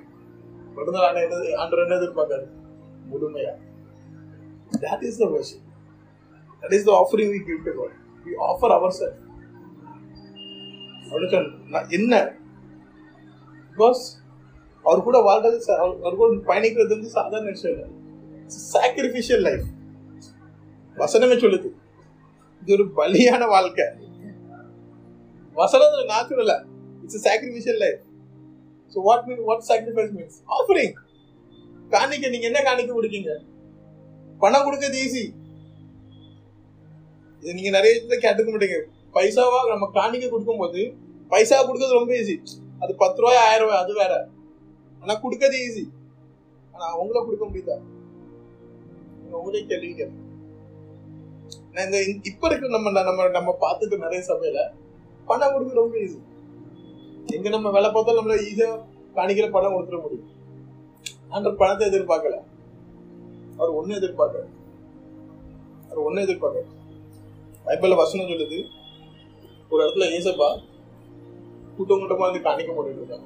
மறுநாள் 0.75 1.05
ஆண்டு 1.07 1.21
என்ன 1.21 1.57
ஆண்டு 1.57 1.81
என்ன 1.81 1.95
எதிர்பார்க்காரு? 1.95 2.45
முழுமையா. 3.11 3.53
That 4.81 5.03
is 5.03 5.18
the 5.18 5.25
worship 5.25 5.65
that 6.63 6.73
is 6.73 6.83
the 6.83 6.92
offering 7.01 7.31
we 7.35 7.39
give 7.45 7.65
to 7.65 7.73
God 7.80 7.95
we 8.25 8.31
offer 8.51 8.75
ourself 8.99 9.21
என்ன? 11.89 12.35
பிகாஸ் 13.75 14.01
அவர் 14.81 15.01
கூட 15.03 15.18
வாழ்றது 15.30 15.71
அவர் 15.77 16.15
கூட 16.15 16.53
பயணிக்கிறது 16.53 16.87
வந்து 16.87 17.09
சாதாரண 17.09 17.49
விஷயம் 17.49 17.77
இல்லை. 17.77 17.89
சாக்ரிஃபிஷியல் 18.73 19.44
லைஃப் 19.47 19.66
வசனமே 20.97 21.35
சொல்லுது. 21.44 21.69
இது 22.62 22.73
ஒரு 22.78 22.85
பலியான 22.97 23.44
வாழ்க்கை. 23.54 23.85
வசனம் 25.56 25.95
natural 26.12 26.54
it's 27.04 27.23
sacrificial 27.28 27.80
life 27.83 28.02
so 28.94 29.02
what 29.07 29.26
mean 29.30 29.44
what 29.50 29.66
sacrifice 29.69 30.14
means 30.18 30.38
offering 30.57 30.94
காணிக்க 31.94 32.30
நீங்க 32.33 32.45
என்ன 32.50 32.59
காணிக்க 32.68 32.92
கொடுக்கீங்க? 32.97 33.31
பணம் 34.44 34.66
கொடுக்கறது 34.68 35.00
ஈஸி 35.06 35.26
இது 37.44 37.56
நீங்க 37.57 37.71
நிறைய 37.78 37.94
இடத்துல 37.95 38.18
கேட்டுக்க 38.26 38.50
மாட்டீங்க. 38.54 38.78
பைசாவா 39.16 39.59
நம்ம 39.71 39.90
காணிக்க 40.00 40.26
கொடுக்கும் 40.33 40.62
போது 40.64 40.81
பைசா 41.31 41.57
கொடுக்கறது 41.68 42.00
ரொம்ப 42.00 42.14
ஈஸி 42.21 42.35
அது 42.83 42.94
பத்து 43.02 43.21
ரூபாய் 43.23 43.42
ஆயிரம் 43.47 43.68
ரூபாய் 43.68 43.83
அது 43.83 43.94
வேற. 44.02 44.14
ஆனா 45.04 45.14
கொடுக்கறது 45.23 45.57
ஈஸி 45.68 45.83
ஆனா 46.73 46.85
அவங்கள 46.94 47.18
கொடுக்க 47.26 47.45
முடியுதா? 47.50 47.76
உங்களே 49.37 49.63
கேள்விங்க. 49.63 50.09
இந்த 51.85 52.04
இப்ப 52.23 52.47
இருக்கிற 52.47 52.80
நம்ம 52.80 53.02
நம்ம 53.02 53.30
நம்ம 53.30 53.57
பார்த்துட்டு 53.61 53.97
நிறைய 53.97 54.33
சபையில 54.33 54.71
பணம் 55.25 55.54
கொடுக்க 55.54 55.73
ரொம்ப 55.73 55.97
ஈஸி 55.97 56.19
எங்க 57.25 57.49
நம்ம 57.49 57.71
வேலை 57.71 57.90
பார்த்தா 57.90 58.18
நம்மள 58.18 58.35
ஈஸியா 58.40 58.69
காணிக்கிற 59.16 59.52
பணம் 59.52 59.73
கொடுத்துட 59.73 60.02
முடியும். 60.02 60.30
அந்த 61.30 61.49
பணத்தை 61.49 61.90
எதிர்பார்க்கல. 61.90 62.37
அவர் 63.57 63.69
ஒன்னும் 63.69 63.97
எதிர்பார்க்கல. 63.97 64.45
அவர் 65.90 66.06
ஒண்ணு 66.07 66.23
எதிர்பார்க்கல. 66.25 66.63
பைபிள்ல 67.66 67.95
வசனம் 67.95 68.25
சொல்லுது 68.25 68.68
ஒரு 69.69 69.87
இடத்துல 69.87 70.07
ஏசப்பா 70.18 70.63
கூட்டம் 71.78 71.99
கூட்டமா 71.99 72.18
வந்து 72.18 72.40
காணிக்க 72.40 72.71
போட்டுட்டு 72.73 72.95
இருக்காங்க 72.95 73.25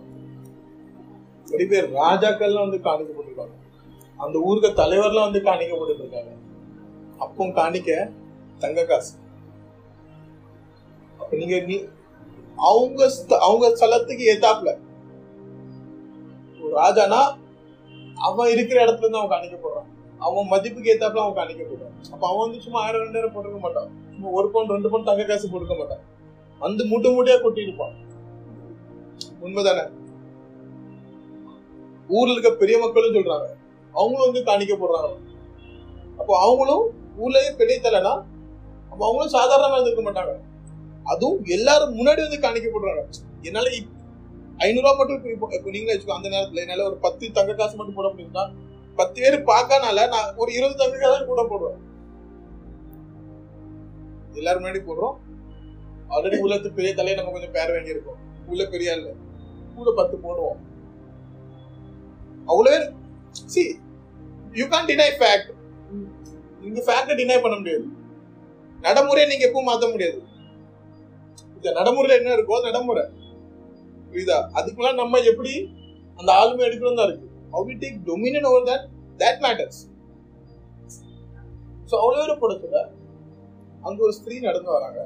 நிறைய 1.46 1.68
பேர் 1.70 1.92
ராஜாக்கள்லாம் 1.92 2.70
வந்து 2.70 2.78
காணிக்க 2.78 3.17
அந்த 4.24 4.38
ஊருக்கு 4.48 4.70
தலைவர்லாம் 4.82 5.28
வந்து 5.28 5.42
காணிக்க 5.48 5.74
போட்டுட்டு 5.78 6.04
இருக்காங்க 6.06 6.34
காணிக்க 7.60 7.92
தங்க 8.64 8.86
காசு. 8.90 9.12
அப்ப 11.20 11.32
நீங்க 11.42 11.58
நீ 11.70 11.76
அவங்க 12.70 13.10
அவங்க 13.48 13.66
ஸ்தலத்துக்கு 13.80 14.24
ஏத்தாப்புல 14.34 14.72
ஒரு 16.62 16.74
ராஜானா 16.82 17.20
அவன் 18.28 18.52
இருக்கிற 18.54 18.78
இடத்துல 18.86 19.06
இருந்து 19.06 19.20
அவன் 19.20 19.34
காணிக்க 19.36 19.58
போடுறான். 19.64 19.90
அவன் 20.28 20.52
மதிப்புக்கு 20.54 20.92
ஏத்தாப்புல 20.94 21.24
அவன் 21.24 21.40
காணிக்க 21.40 21.64
போடுறான். 21.68 21.96
அப்ப 22.14 22.24
அவன் 22.30 22.44
வந்து 22.46 22.64
சும்மா 22.66 22.80
ஆயிரம் 22.84 23.04
ரெண்டாயிரம் 23.04 23.36
போட்டுக்க 23.36 23.60
மாட்டான். 23.66 23.90
சும்மா 24.14 24.30
ஒரு 24.40 24.50
பவுன் 24.56 24.74
ரெண்டு 24.76 24.92
பவுன் 24.94 25.10
தங்க 25.10 25.26
காசு 25.32 25.52
போட்டுக்க 25.52 25.78
மாட்டான். 25.82 26.04
வந்து 26.60 26.86
மூட்டை 26.92 27.12
மூட்டையா 27.16 27.38
கொட்டியிருப்பான் 27.46 27.96
உண்மைதானே? 29.46 29.86
ஊர்ல 32.18 32.36
இருக்க 32.36 32.52
பெரிய 32.64 32.78
மக்களும் 32.84 33.16
சொல்றாங்க 33.16 33.48
அவங்களும் 33.98 34.28
வந்து 34.28 34.44
காணிக்க 34.44 34.74
போடுறாங்க 34.76 35.12
அப்போ 36.18 36.40
அவங்களும் 36.40 36.86
ஊர்லயே 37.18 37.56
பெரிய 37.56 37.80
தலைனா 37.82 38.14
அப்ப 38.90 39.02
அவங்களும் 39.06 39.34
சாதாரணமா 39.34 39.74
இருந்திருக்க 39.74 40.04
மாட்டாங்க. 40.04 40.34
அதுவும் 41.06 41.44
எல்லாரும் 41.48 41.96
முன்னாடி 41.98 42.22
வந்து 42.22 42.40
காணிக்க 42.40 42.68
போடுறாங்க 42.68 43.02
என்னால 43.42 43.70
இப்- 43.70 43.94
ஐநூறு 44.58 44.86
ரூபா 44.86 44.98
மட்டும் 44.98 45.32
இப்போ 45.32 45.48
இப்போ 45.52 45.70
நீங்களே 45.70 45.96
வச்சுக்கோ 45.96 46.16
அந்த 46.16 46.30
நேரத்துல 46.30 46.62
என்னால 46.62 46.84
ஒரு 46.84 46.96
பத்து 46.96 47.32
தங்க 47.32 47.54
காசு 47.54 47.76
மட்டும் 47.76 47.96
போட 47.96 48.08
முடியும்னா 48.08 48.44
பத்து 48.96 49.22
பேர் 49.22 49.44
பார்க்கனால 49.44 50.08
நான் 50.08 50.36
ஒரு 50.36 50.54
இருபது 50.54 50.76
தங்க 50.76 50.98
காசு 50.98 51.26
கூட 51.26 51.44
போடுவேன். 51.44 51.82
எல்லாரும் 54.34 54.64
முன்னாடி 54.64 54.82
போடுறோம். 54.88 55.16
ஆல்ரெடி 56.10 56.40
உள்ளத்து 56.40 56.72
பெரிய 56.72 56.94
தலையை 56.94 57.24
நம்ம 57.24 57.32
கொஞ்சம் 57.32 57.54
பேர 57.54 57.72
வேண்டியிருக்கோம். 57.72 58.20
உள்ள 58.48 58.66
பெரிய 58.66 58.94
இல்லை 58.94 59.14
கூட 59.76 59.92
பத்து 59.96 60.18
போடுவோம். 60.18 60.60
அவ்வளவு. 62.46 62.94
See 63.32 63.64
you 64.60 64.66
can 64.74 64.90
deny 64.90 65.10
fact 65.20 65.50
நீங்க 66.62 66.82
ஃபேக்ட 66.88 67.16
டினை 67.20 67.38
பண்ண 67.44 67.56
முடியாது. 67.60 67.86
நடைமுறையை 68.86 69.26
நீங்க 69.32 69.44
எப்பவும் 69.48 69.68
மாத்த 69.70 69.86
முடியாது. 69.94 70.20
இந்த 71.56 71.68
நடைமுறையில 71.78 72.18
என்ன 72.20 72.34
இருக்கோ 72.38 72.58
நடைமுறை. 72.68 73.04
புரியுதா? 74.10 74.38
அதுக்குலாம் 74.60 75.00
நம்ம 75.02 75.22
எப்படி 75.32 75.54
அந்த 76.20 76.30
ஆளுமை 76.40 76.64
எடுக்கிறோம் 76.68 77.00
தான் 77.00 77.08
இருக்கு. 77.10 77.28
How 77.54 77.66
we 77.70 77.76
take 77.84 77.98
dominion 78.10 78.48
over 78.52 78.68
that 78.70 78.86
that 79.22 79.42
matters 79.46 79.80
so 81.90 81.96
அவ்வளோ 82.02 82.24
ஒரு 82.26 82.36
படத்துல 82.44 82.78
அங்க 83.88 84.00
ஒரு 84.08 84.14
ஸ்திரீ 84.20 84.36
நடந்து 84.48 84.72
வராங்க. 84.78 85.02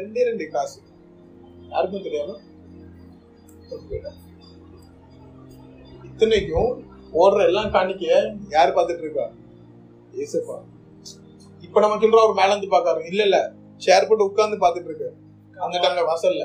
ரெண்டே 0.00 0.24
ரெண்டு 0.30 0.46
காசு 0.54 0.78
யாருக்கும் 1.70 2.06
தெரியாம 2.06 2.34
இத்தனைக்கும் 6.08 6.72
ஓடுற 7.16 7.46
எல்லாம் 7.46 7.70
காணிக்க 7.70 8.06
யார் 8.48 8.74
பார்த்துட்டு 8.74 9.04
இருக்கா? 9.04 9.26
ஏசப்பா. 10.14 10.56
இப்ப 11.60 11.80
நம்ம 11.80 11.96
சொல்ற 11.96 12.20
அவர் 12.22 12.34
மேல 12.34 12.54
இருந்து 12.54 12.76
பாக்காரு 12.76 13.06
இல்ல 13.06 13.22
இல்ல. 13.22 13.52
சேர் 13.76 14.06
போட்டு 14.06 14.24
உட்கார்ந்து 14.24 14.56
பாத்துட்டு 14.56 14.88
இருக்கு 14.88 15.08
அந்த 15.56 15.78
டைம்ல 15.78 16.02
வாசல்ல. 16.10 16.44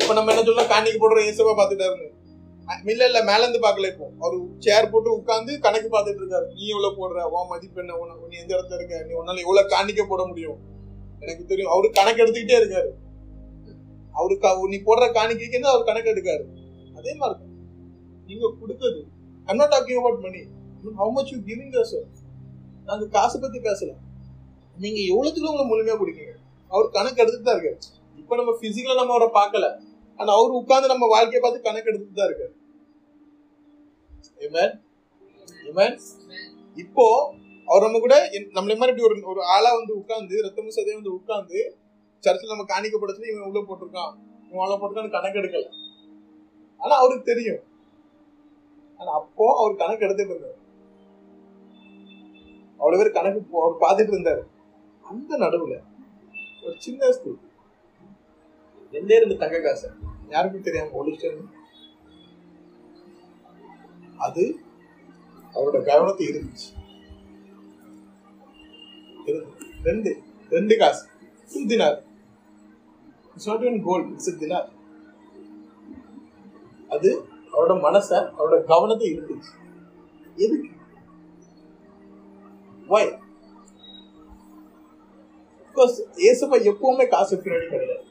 இப்ப 0.00 0.14
நம்ம 0.14 0.32
என்ன 0.32 0.42
சொல்றோம்? 0.42 0.70
காணிக்கு 0.72 0.98
போடுற 1.02 1.24
ஏசப்பா 1.30 1.54
பாத்துட்டாருன்னு 1.62 2.14
இல்ல 2.84 3.04
இல்ல. 3.06 3.22
மேல 3.24 3.42
இருந்து 3.42 3.60
பாக்கல 3.66 3.86
இப்போ. 3.86 4.06
அவர் 4.20 4.36
சேர் 4.58 4.90
போட்டு 4.90 5.16
உட்கார்ந்து 5.16 5.60
கணக்கு 5.60 5.88
பாத்துட்டு 5.88 6.22
இருக்காரு. 6.22 6.46
நீ 6.54 6.66
எவ்வளவு 6.66 6.96
போடுற? 7.00 7.22
உன் 7.22 7.48
மதிப்பு 7.48 7.80
என்ன? 7.80 7.96
உனக்கு 7.96 8.28
நீ 8.28 8.36
எந்த 8.36 8.54
இடத்துல 8.56 8.74
இருக்க? 8.74 9.04
நீ 9.08 9.12
உன்னால 9.14 9.40
எவ்வளவு 9.40 9.68
காணிக்க 9.68 10.06
போட 10.08 10.26
முடியும்? 10.26 10.58
எனக்கு 11.20 11.44
தெரியும். 11.46 11.70
அவரு 11.70 11.90
கணக்கு 11.90 12.22
எடுத்துக்கிட்டே 12.22 12.60
இருக்காரு. 12.60 12.90
அவருக்கு 14.12 14.68
நீ 14.68 14.76
போடுற 14.76 15.12
காணிக்கைக்கு 15.12 15.62
அவர் 15.62 15.84
கணக்கு 15.84 16.12
எடுக்காரு. 16.14 16.44
அதே 16.96 17.14
மாதிரி 17.14 17.44
நீங்க 18.26 18.52
கொடுத்தது 18.60 19.00
I'm 19.50 19.58
not 19.60 19.72
talking 19.74 19.98
about 20.00 20.22
money 20.26 20.40
how 21.00 21.10
much 21.16 21.30
you 21.32 21.36
giving 21.48 21.70
giving 21.72 21.90
self 21.90 22.14
நாங்க 22.88 23.04
காசு 23.16 23.36
பத்தி 23.42 23.58
பேசல. 23.66 23.92
நீங்க 24.82 24.98
எவ்வளவுக்கு 25.10 25.48
உங்களை 25.50 25.66
முழுமையா 25.70 25.96
பிடிக்கீங்க? 26.00 26.32
அவர் 26.70 26.88
கணக்கு 26.96 27.22
எடுத்துட்டு 27.22 27.46
தான் 27.48 27.56
இருக்காரு. 27.56 27.78
இப்ப 28.20 28.36
நம்ம 28.40 28.52
பிசிக்கலா 28.62 28.96
நம்ம 29.00 29.14
அவரை 29.16 29.28
பார்க்கல. 29.38 29.66
ஆனா 30.20 30.30
அவர் 30.38 30.56
உட்கார்ந்து 30.60 30.90
நம்ம 30.92 31.06
வாழ்க்கையை 31.14 31.40
பார்த்து 31.44 31.66
கணக்கு 31.68 31.90
எடுத்துட்டு 31.90 32.18
தான் 32.20 32.30
இருக்காரு. 32.30 32.54
இப்போ 36.84 37.06
அவர் 37.68 37.86
நம்ம 37.86 38.00
கூட 38.06 38.16
நம்மள 38.56 38.74
மாதிரி 38.80 38.92
இப்படி 38.92 39.06
ஒரு 39.08 39.16
ஒரு 39.32 39.40
ஆளா 39.54 39.70
வந்து 39.78 39.92
உட்கார்ந்து 40.00 40.36
ரத்தமும் 40.46 40.76
சதையும் 40.78 41.00
வந்து 41.00 41.16
உட்கார்ந்து 41.18 41.60
சர்ச்சில் 42.24 42.52
நம்ம 42.52 42.66
காணிக்கப்படுறது 42.74 43.30
இவன் 43.32 43.46
உள்ள 43.48 43.60
போட்டிருக்கான். 43.68 44.12
இவன் 44.50 44.62
உள்ள 44.64 44.76
போட்டிருக்கான்னு 44.80 45.16
கணக்கு 45.16 45.40
எடுக்கல. 45.42 45.66
ஆனா 46.80 46.94
அவருக்கு 47.02 47.30
தெரியும். 47.32 47.62
ஆனா 49.00 49.10
அப்போ 49.20 49.46
அவர் 49.60 49.80
கணக்கு 49.82 50.04
எடுத்துட்டு 50.06 50.32
இருந்தார். 50.34 50.60
அவ்வளவு 52.80 53.00
பேர் 53.00 53.16
கணக்கு 53.18 53.60
அவர் 53.62 53.82
பார்த்துட்டு 53.84 54.14
இருந்தாரு. 54.14 54.42
அந்த 55.04 55.38
நடுவுல 55.44 55.76
ஒரு 56.64 56.74
சின்ன 56.86 57.10
ஸ்கூல். 57.16 57.40
எந்த 58.98 59.10
இருந்து 59.18 59.36
தங்க 59.42 59.58
காசு? 59.66 59.88
யாருக்கும் 60.34 60.66
தெரியாம 60.66 60.96
ஒழிச்சது 61.00 61.42
அது 64.26 64.44
அவரோட 65.54 65.78
கவனத்தை 65.90 66.24
இருந்துச்சு 66.30 66.68
ரெண்டு 69.88 70.10
ரெண்டு 70.56 70.74
காசு. 70.82 71.02
Two 71.50 71.60
dinar 71.72 71.96
it's 73.34 73.48
not 73.48 73.64
even 73.66 73.78
it's 74.14 74.40
dinar 74.42 74.68
அது 76.94 77.10
அவரோட 77.56 77.74
மனச 77.84 78.08
அவரோட 78.38 78.56
கவனத்தை 78.72 79.06
இருந்துச்சு 79.14 79.52
எதுக்கு? 80.44 80.70
வை 82.92 83.04
பிகாஸ் 85.68 85.96
ஏசப்பா 86.28 86.58
எப்பவுமே 86.70 87.04
காசு 87.14 87.36
பின்னாடி 87.36 87.66
கிடையாது. 87.70 88.04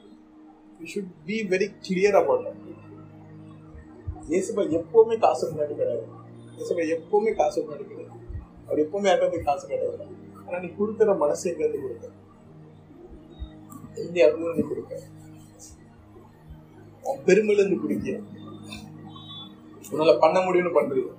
You 0.80 0.86
should 0.94 1.12
be 1.28 1.36
very 1.52 1.68
clear 1.86 2.18
about 2.20 2.48
ஏசப்பா 4.38 4.62
எப்பவுமே 4.78 5.16
காசு 5.24 5.42
முன்னாடி 5.50 5.74
கிடையாது. 5.80 6.06
ஏசப்பா 6.58 6.84
எப்பவுமே 6.96 7.32
காசு 7.40 7.56
முன்னாடி 7.62 7.84
கிடையாது. 7.88 8.14
அவர் 8.66 8.82
எப்பவுமே 8.84 9.08
யாருக்காவது 9.10 9.42
காசு 9.48 9.64
கிடையாது 9.66 10.14
ஆனா 10.46 10.58
நீ 10.58 10.68
கொடுக்குற 10.78 11.16
மனசு 11.24 11.44
எங்கிறது 11.50 11.78
கொடுக்க. 11.82 12.06
எந்த 14.04 14.16
இடத்துல 14.22 14.56
நீ 14.56 14.64
கொடுக்க. 14.68 14.94
உன் 17.10 17.22
பெருமையில 17.26 17.62
இருந்து 17.62 17.82
குடிக்க. 17.82 18.20
உன்னால 19.92 20.18
பண்ண 20.18 20.38
முடியும்னு 20.40 20.76
பண்றீங்க. 20.78 21.12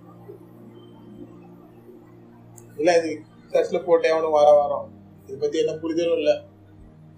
இல்ல 2.77 2.97
இது 2.97 3.21
சர்ச்ல 3.51 3.83
போட்டே 3.83 4.13
வர 4.13 4.27
வார 4.27 4.49
வாரம். 4.51 4.87
இதை 5.25 5.37
பத்தி 5.39 5.57
என்ன 5.59 5.73
புரிதலும் 5.73 6.17
இல்ல. 6.17 6.31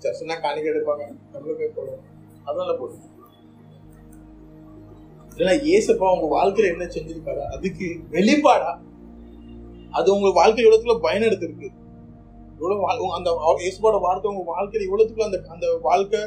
சர்ச்னா 0.04 0.36
காணிக்க 0.44 0.74
எடுப்பாங்க. 0.74 1.06
நம்மளும் 1.32 1.58
போய் 1.58 1.76
போடுவோம். 1.78 2.04
அதனால 2.44 2.72
போடுவோம் 2.72 3.06
இல்லை 5.36 5.54
ஏசப்பா 5.74 6.08
உங்க 6.16 6.28
வாழ்க்கையில 6.38 6.72
என்ன 6.72 6.86
செஞ்சிருக்காரு? 6.86 7.44
அதுக்கு 7.56 7.88
வெளிப்பாடா. 8.12 8.72
அது 9.92 10.08
உங்க 10.16 10.30
வாழ்க்கை 10.30 10.66
எவ்வளவுக்குள்ள 10.66 11.00
பயன் 11.00 11.22
எடுத்திருக்கு 11.22 11.68
எவ்வளவு 12.60 13.12
அந்த 13.12 13.30
ஏசப்பாட 13.68 14.00
வார்த்தை 14.00 14.32
உங்க 14.32 14.44
வாழ்க்கையில 14.52 14.88
எவ்வளவுக்குள்ள 14.90 15.28
அந்த 15.30 15.40
அந்த 15.48 15.78
வாழ்க்கை 15.82 16.20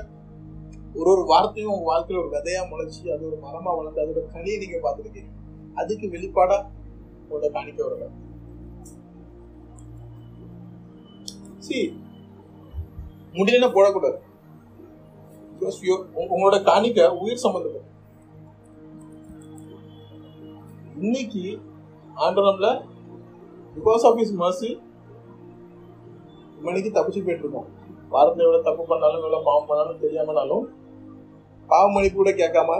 ஒரு 0.99 1.08
ஒரு 1.12 1.22
வார்த்தையும் 1.30 1.72
உங்க 1.75 1.87
வாழ்க்கையில 1.90 2.22
ஒரு 2.22 2.30
விதையா 2.34 2.62
முளைச்சு 2.70 3.12
அது 3.14 3.22
ஒரு 3.28 3.38
மரமா 3.44 3.70
வளர்ந்து 3.76 4.02
அதோட 4.02 4.22
கனியை 4.34 4.56
நீங்க 4.62 4.78
பார்த்துருக்கீங்க. 4.84 5.30
அதுக்கு 5.80 6.06
வெளிப்பாடா 6.14 6.58
உங்களோட 7.22 7.49
காணிக்க 7.56 7.80
வரல 7.87 8.08
சி 11.66 11.78
முடியலன்னா 13.37 13.70
போடக்கூடாது. 13.76 14.18
உங்களோட 16.22 16.56
காணிக்க 16.68 17.08
உயிர் 17.22 17.44
சம்பந்தப்பட்ட 17.44 17.88
இன்னைக்கு 21.02 21.44
ஆண்டவம்ல 22.25 22.68
பிகாஸ் 23.76 24.04
ஆஃப் 24.08 24.20
இஸ் 24.25 24.34
மர்சி 24.42 24.70
மணிக்கு 26.66 26.90
தப்பிச்சு 26.96 27.20
போயிட்டு 27.26 27.44
இருக்கோம் 27.44 27.70
வாரத்தில் 28.14 28.46
எவ்வளோ 28.46 28.62
தப்பு 28.66 28.82
பண்ணாலும் 28.90 29.22
எவ்வளோ 29.22 29.42
பாவம் 29.49 29.68
பண்ணாலும் 29.68 30.02
தெரியாமனாலும் 30.02 30.64
பாவமணி 31.73 32.09
கூட 32.14 32.31
கேட்காம 32.31 32.71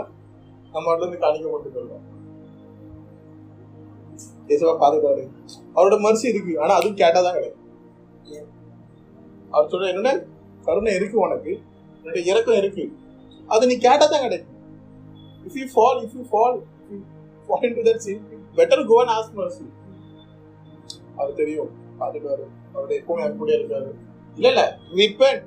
நம்ம 0.73 0.95
இருந்து 0.95 1.21
காணிக்க 1.25 1.47
போட்டுக்கிறோம் 1.51 2.03
இயேசுவா 4.47 4.73
பாதுகாரு 4.77 5.21
அவரோட 5.75 5.95
மர்சி 6.05 6.25
இருக்கு. 6.31 6.53
ஆனா 6.61 6.73
அதுவும் 6.79 6.97
கேட்டாதான் 6.97 7.35
கிடையாது 7.35 7.61
அவர் 9.49 9.69
சொல்ற 9.69 9.85
என்னன்னா 9.93 10.13
கருணை 10.65 10.91
இருக்கு 10.95 11.17
உனக்கு. 11.19 11.51
என்னுடைய 11.97 12.31
இறக்கம் 12.31 12.59
இருக்கு. 12.61 12.85
அது 13.47 13.67
நீ 13.67 13.75
கேட்டாதான் 13.77 14.23
கிடைக்கும். 14.23 14.57
If 15.47 15.57
you 15.59 15.65
fall 15.73 15.99
if 16.03 16.13
you 16.15 16.23
fall 16.31 16.57
fall 17.47 17.65
into 17.67 17.85
that 17.87 18.03
sin 18.05 18.19
better 18.57 18.85
go 18.87 18.97
and 19.03 19.13
ask 19.17 19.39
mercy 19.39 19.65
அவர் 21.17 21.39
தெரியும். 21.41 21.71
பாத்துக்காரு 21.99 22.45
அவருடைய 22.73 23.01
எப்பவும் 23.01 23.23
என் 23.25 23.37
கூட 23.37 23.51
இருக்காரு. 23.53 23.89
இல்ல 24.35 24.47
இல்ல. 24.47 24.77
ரிப்பெண்ட் 24.95 25.43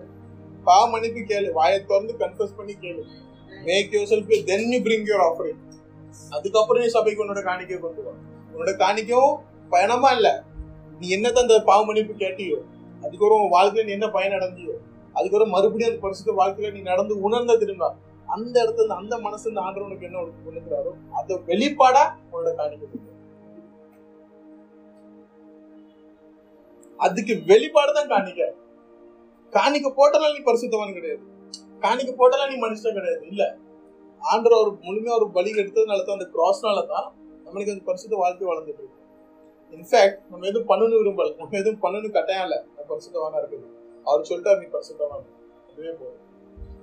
பாவ 0.65 0.89
மன்னிப்பு 0.91 1.21
கேளு. 1.21 1.53
வாயை 1.53 1.85
திறந்து 1.85 2.15
கன்ஃபஸ் 2.19 2.57
பண்ணி 2.57 2.75
கேளு. 2.81 3.03
Make 3.67 3.93
yourself 4.13 4.45
then 4.45 4.71
you 4.73 4.79
bring 4.79 5.07
your 5.11 5.25
offering 5.29 5.63
அதுக்கப்புறம் 6.31 6.83
நீ 6.83 6.89
சபைக்கு 6.89 7.25
உன்னோட 7.25 7.43
காணிக்கை 7.43 7.79
கொண்டு 7.79 8.03
வா. 8.03 8.13
உன்னோட 8.55 8.73
காணிக்கையும் 8.83 9.35
பயணமா 9.71 10.11
இல்ல. 10.11 10.45
நீ 11.01 11.09
என்னதான் 11.09 11.43
அந்த 11.43 11.63
பாவ 11.65 11.85
மன்னிப்பு 11.85 12.15
கேட்டியோ? 12.15 12.59
அதுக்கப்புறம் 13.01 13.43
உன் 13.43 13.53
வாழ்க்கையில 13.53 13.85
நீ 13.85 13.93
என்ன 13.93 14.09
பயன் 14.09 14.33
அடைஞ்சியோ? 14.33 14.75
அதுக்கப்புறம் 15.13 15.51
மறுபடியும் 15.51 15.91
அந்த 15.91 16.03
பரிசுத்த 16.03 16.33
வாழ்க்கையில 16.33 16.73
நீ 16.73 16.81
நடந்து 16.81 17.21
உணர்ந்த 17.21 17.57
திரும்ப 17.57 17.95
அந்த 18.27 18.55
இடத்துல 18.61 18.81
இருந்து, 18.81 18.95
அந்த 18.95 19.19
மனசு 19.19 19.49
இந்த 19.49 19.61
ஆண்டவனுக்கு 19.61 20.07
உனக்கு 20.07 20.07
என்ன 20.07 20.23
உனக்கு 20.23 20.51
உணர்கிறாரோ 20.51 20.93
அதை 21.13 21.37
வெளிப்பாடா 21.47 22.05
உன்னோட 22.33 22.55
காணிக்கை 22.55 22.89
அதுக்கு 26.99 27.43
வெளிப்பாடு 27.47 27.93
தான் 27.93 28.09
காணிக்க. 28.09 28.43
காணிக்க 29.53 29.89
போட்டலாம் 29.99 30.35
நீ 30.35 30.41
பரிசுத்தவன் 30.43 30.93
கிடையாது. 30.93 31.25
காணிக்க 31.83 32.13
போட்டாலும் 32.17 32.51
நீ 32.53 32.67
மனுஷன் 32.67 32.97
கிடையாது. 32.99 33.27
இல்ல. 33.27 33.57
ஆண்டவர் 34.21 34.59
ஒரு 34.59 34.77
முழுமையா 34.83 35.15
ஒரு 35.17 35.31
பலி 35.31 35.51
எடுத்ததுனால 35.53 36.05
தான் 36.05 36.19
அந்த 36.19 36.29
கிராஸ்னால 36.35 36.87
தான் 36.87 37.15
நம்மளுக்கு 37.45 37.75
அந்த 37.75 37.85
பரிசுத்த 37.85 38.17
வாழ்க்கை 38.17 38.49
வளர்ந்துட்டு 38.49 38.83
இருக்கு. 38.85 39.03
இன்ஃபேக்ட் 39.71 40.31
நம்ம 40.31 40.47
எதுவும் 40.47 40.69
பண்ணணும் 40.69 41.01
விரும்பல. 41.03 41.37
நம்ம 41.37 41.59
எதுவும் 41.59 41.83
பண்ணணும் 41.83 42.11
கட்டாயம் 42.11 42.43
இல்ல. 42.43 42.65
நான் 42.77 42.89
பரிசுத்தவானா 42.89 43.41
இருக்குது 43.43 43.67
அவர் 44.05 44.27
சொல்லிட்டார் 44.29 44.59
நீ 44.59 44.67
பரிசுத்தவான். 44.79 45.27
அதுவே 45.71 45.91
போதும். 45.91 46.23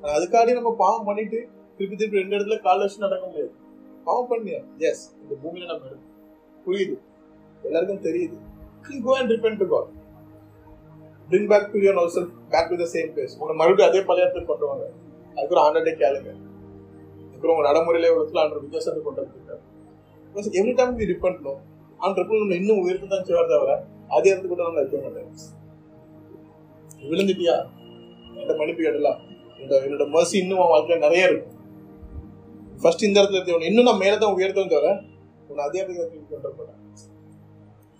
ஆனா 0.01 0.53
நம்ம 0.53 0.75
பாவம் 0.77 1.03
பண்ணிட்டு 1.03 1.47
திருப்பி 1.77 1.95
திருப்பி 1.95 2.21
ரெண்டு 2.21 2.38
இடத்துல 2.38 2.62
கால் 2.62 2.79
வச்சு 2.79 2.97
நடக்க 3.00 3.25
முடியாது. 3.25 3.53
பாவம் 4.03 4.29
பண்ணியா? 4.31 4.63
எஸ் 4.77 5.15
இந்த 5.21 5.35
பூமியில 5.43 5.65
நம்ம 5.65 5.85
புரியுது. 6.65 6.95
எல்லாருக்கும் 7.63 8.03
தெரியுது. 8.03 8.38
Go 9.03 9.17
and 9.17 9.31
repent 9.31 9.57
to 9.57 9.67
God 9.69 10.01
bring 11.29 11.49
back 11.51 11.67
to 11.73 11.77
to 11.81 11.85
your 11.85 11.95
back 12.53 12.69
to 12.71 12.75
the 12.81 12.85
same 12.93 13.11
place 13.13 13.33
உங்களை 13.37 13.55
மறுபடியும் 13.59 13.89
அதே 13.89 14.01
பழைய 14.09 14.25
இடத்துக்கு 14.25 14.49
கொண்டு 14.51 14.65
வாங்க. 14.69 14.85
அதுக்கு 15.35 15.55
ஒரு 15.55 15.61
ஆண்டர்டே 15.65 15.93
கேளுங்க. 16.01 16.31
அதுக்கப்புறம் 17.21 17.53
உங்க 17.55 17.65
நடைமுறையில 17.69 18.09
இடத்துல 18.13 18.41
ஆண்டர் 18.43 18.63
வித்தியாசத்தை 18.65 19.01
கொண்டு 19.07 19.21
வந்துருக்காரு. 19.23 19.61
Every 20.59 20.73
time 20.79 20.93
we 20.99 21.05
depend 21.11 21.41
no 21.47 21.53
ஆண்டர் 22.05 22.29
நம்ம 22.43 22.55
இன்னும் 22.61 22.81
உயர்த்து 22.83 23.07
தான் 23.13 23.25
செய்வார் 23.29 23.51
தவிர 23.53 23.71
அதே 24.15 24.29
இடத்துக்கு 24.31 24.53
கூட 24.53 24.63
நம்ம 24.67 24.81
வைக்க 24.81 24.97
மாட்டேன் 25.05 25.31
விழுந்துட்டியா? 27.11 27.55
என்னோட 28.27 28.53
மன்னிப்பு 28.59 28.81
கேட்டலாம் 28.85 29.19
என்னோட 29.57 29.79
என்னோட 29.87 30.05
மர்சி 30.15 30.35
இன்னும் 30.43 30.61
உன் 30.63 30.71
வாழ்க்கையில் 30.73 31.03
நிறைய 31.07 31.23
இருக்கும். 31.29 31.57
ஃபர்ஸ்ட் 32.81 33.07
இந்த 33.07 33.17
இடத்துல 33.19 33.39
இருந்தவன் 33.39 33.67
இன்னும் 33.69 33.87
நான் 33.89 34.01
மேலே 34.03 34.15
தான் 34.23 34.35
உயர்த்தவும் 34.37 34.73
தவிர 34.75 34.93
உன்னை 35.49 35.63
அதே 35.67 35.81
இடத்துக்கு 35.81 36.31
கொண்டு 36.33 36.55
போட்டேன் 36.59 36.79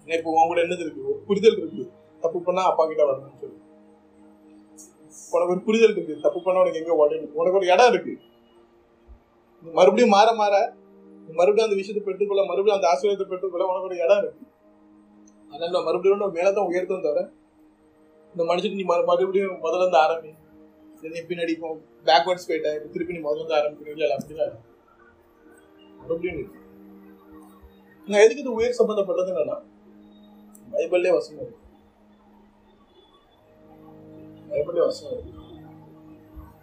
ஏன்னா 0.06 0.16
இப்போ 0.20 0.32
உன் 0.38 0.50
கூட 0.52 0.60
என்னது 0.66 0.84
இருக்கு? 0.86 1.02
புரிதல் 1.28 1.60
இருக்கு. 1.62 1.84
தப்பு 2.24 2.40
பண்ணா 2.42 2.64
அப்பா 2.64 2.84
கிட்ட 2.86 3.04
வரணும்னு 3.04 3.42
சொல்லி. 3.42 3.58
உனக்கு 5.32 5.54
ஒரு 5.54 5.62
புரிதல் 5.62 5.94
இருக்கு. 5.94 6.14
தப்பு 6.22 6.40
பண்ண 6.42 6.62
உனக்கு 6.62 6.82
எங்க 6.82 6.94
ஓடணும் 7.02 7.34
உனக்கு 7.34 7.60
ஒரு 7.60 7.68
இடம் 7.68 7.92
இருக்கு. 7.92 8.14
மறுபடியும் 9.66 10.10
மாற 10.10 10.30
மாற 10.34 10.54
மறுபடியும் 11.30 11.68
அந்த 11.68 11.78
விஷயத்தை 11.80 12.04
பெற்றுக்கொள்ள 12.04 12.42
மறுபடியும் 12.44 12.78
அந்த 12.78 12.88
ஆசீர்வாதத்தை 12.88 13.28
பெற்றுக்கொள்ள 13.28 13.66
உனக்கு 13.66 13.90
ஒரு 13.90 13.98
இடம் 13.98 14.22
இருக்கு. 14.22 14.44
அதனால 15.52 15.82
மறுபடியும் 15.84 16.36
மேல 16.38 16.52
தான் 16.52 16.70
உயர்த்தும் 16.70 17.02
தவிர 17.02 17.22
இந்த 18.36 18.44
மனுஷன் 18.44 18.76
நீ 18.76 18.84
மறு- 18.84 19.06
மறுபடியும் 19.06 19.60
முதல்ல 19.64 19.82
இருந்து 19.82 20.00
ஆரம்பி 20.00 20.30
இல்லை 20.96 21.12
நீ 21.14 21.22
பின்னாடி 21.30 21.50
இப்போ 21.50 21.70
பேக்வர்ட்ஸ் 22.06 22.48
போயிட்ட 22.48 22.70
திருப்பி 22.88 23.16
நீ 23.16 23.20
முதல்ல 23.20 23.42
இருந்து 23.42 23.58
ஆரம்பிக்கணும் 23.58 23.96
இல்லை 23.96 24.08
அப்படிலாம் 24.12 24.56
மறுபடியும் 26.00 26.42
நான் 28.08 28.22
எதுக்கு 28.22 28.42
இது 28.42 28.54
உயர் 28.54 28.80
சம்பந்தப்பட்டது 28.80 29.32
என்னன்னா 29.34 29.58
பைபிள்லேயே 30.74 31.14
வசனம் 31.14 31.42
இருக்கு. 31.42 31.60
பைபிள்லே 34.54 34.82
வசனம் 34.88 35.14
இருக்கு 35.16 35.42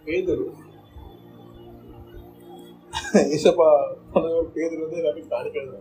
பேதுரு. 0.05 0.45
ஏசப்பா 3.35 3.67
வந்து 4.13 4.99
எல்லாத்தையும் 4.99 5.33
காணிக்கிறது 5.33 5.79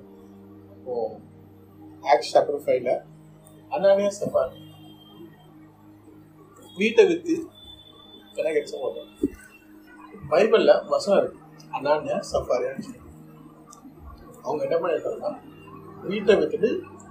இப்போ 0.77 0.95
ஆக்ஸ் 2.13 2.33
சாப்டர் 2.35 2.65
ஃபைவ்ல 2.65 2.93
அனானியா 3.71 4.11
சப்பான் 4.19 4.55
வீட்டை 6.77 7.03
வித்து 7.11 7.35
எனக்கு 8.37 8.61
எக்ஸாம் 8.61 8.85
வரும் 8.87 9.11
பைபிள்ல 10.33 10.73
வசனம் 10.95 11.21
இருக்கு. 11.21 11.39
அனானியா 11.77 12.19
சஃபாரியான்னு 12.31 12.97
அவங்க 14.45 14.63
என்ன 14.67 14.77
பண்ணிருக்காங்கன்னா 14.83 15.33
வீட்டை 16.11 16.35
வித்துட்டு 16.41 16.71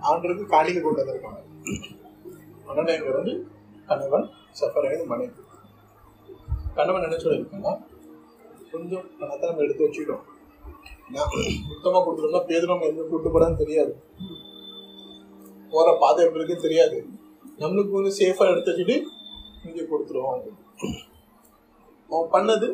ஆண்டருக்கு 0.09 0.45
காணிக்கை 0.53 0.81
கொண்டு 0.81 1.01
வந்திருக்காங்க 1.01 1.41
அண்ணன் 2.69 2.91
வந்து 3.19 3.33
கணவன் 4.49 4.59
சஃபரையான 4.59 5.05
மனைவி. 5.11 5.41
கணவன் 6.77 7.05
என்ன 7.07 7.17
இருக்காங்க 7.37 7.69
கொஞ்சம் 8.71 9.05
பணத்தை 9.19 9.45
நம்ம 9.49 9.63
எடுத்து 9.65 9.85
வச்சுக்கிட்டோம். 9.85 10.25
சுத்தமாக 11.69 12.01
கொடுத்துட்டோம்னா 12.05 12.41
பேர் 12.49 12.71
நம்ம 12.71 12.87
எங்க 12.91 13.03
கூட்டு 13.11 13.29
போகிறான்னு 13.29 13.61
தெரியாது. 13.61 13.93
போகிற 15.71 15.89
பாதை 16.01 16.19
எப்படி 16.25 16.39
இருக்குன்னு 16.39 16.65
தெரியாது. 16.67 16.97
நம்மளுக்கு 17.61 17.97
வந்து 17.97 18.11
சேஃபாக 18.19 18.51
எடுத்து 18.53 18.71
வச்சுட்டு 18.71 18.97
இங்கே 19.67 19.83
கொடுத்துருவோம் 19.91 20.33
அவன் 22.09 22.33
பண்ணது 22.35 22.67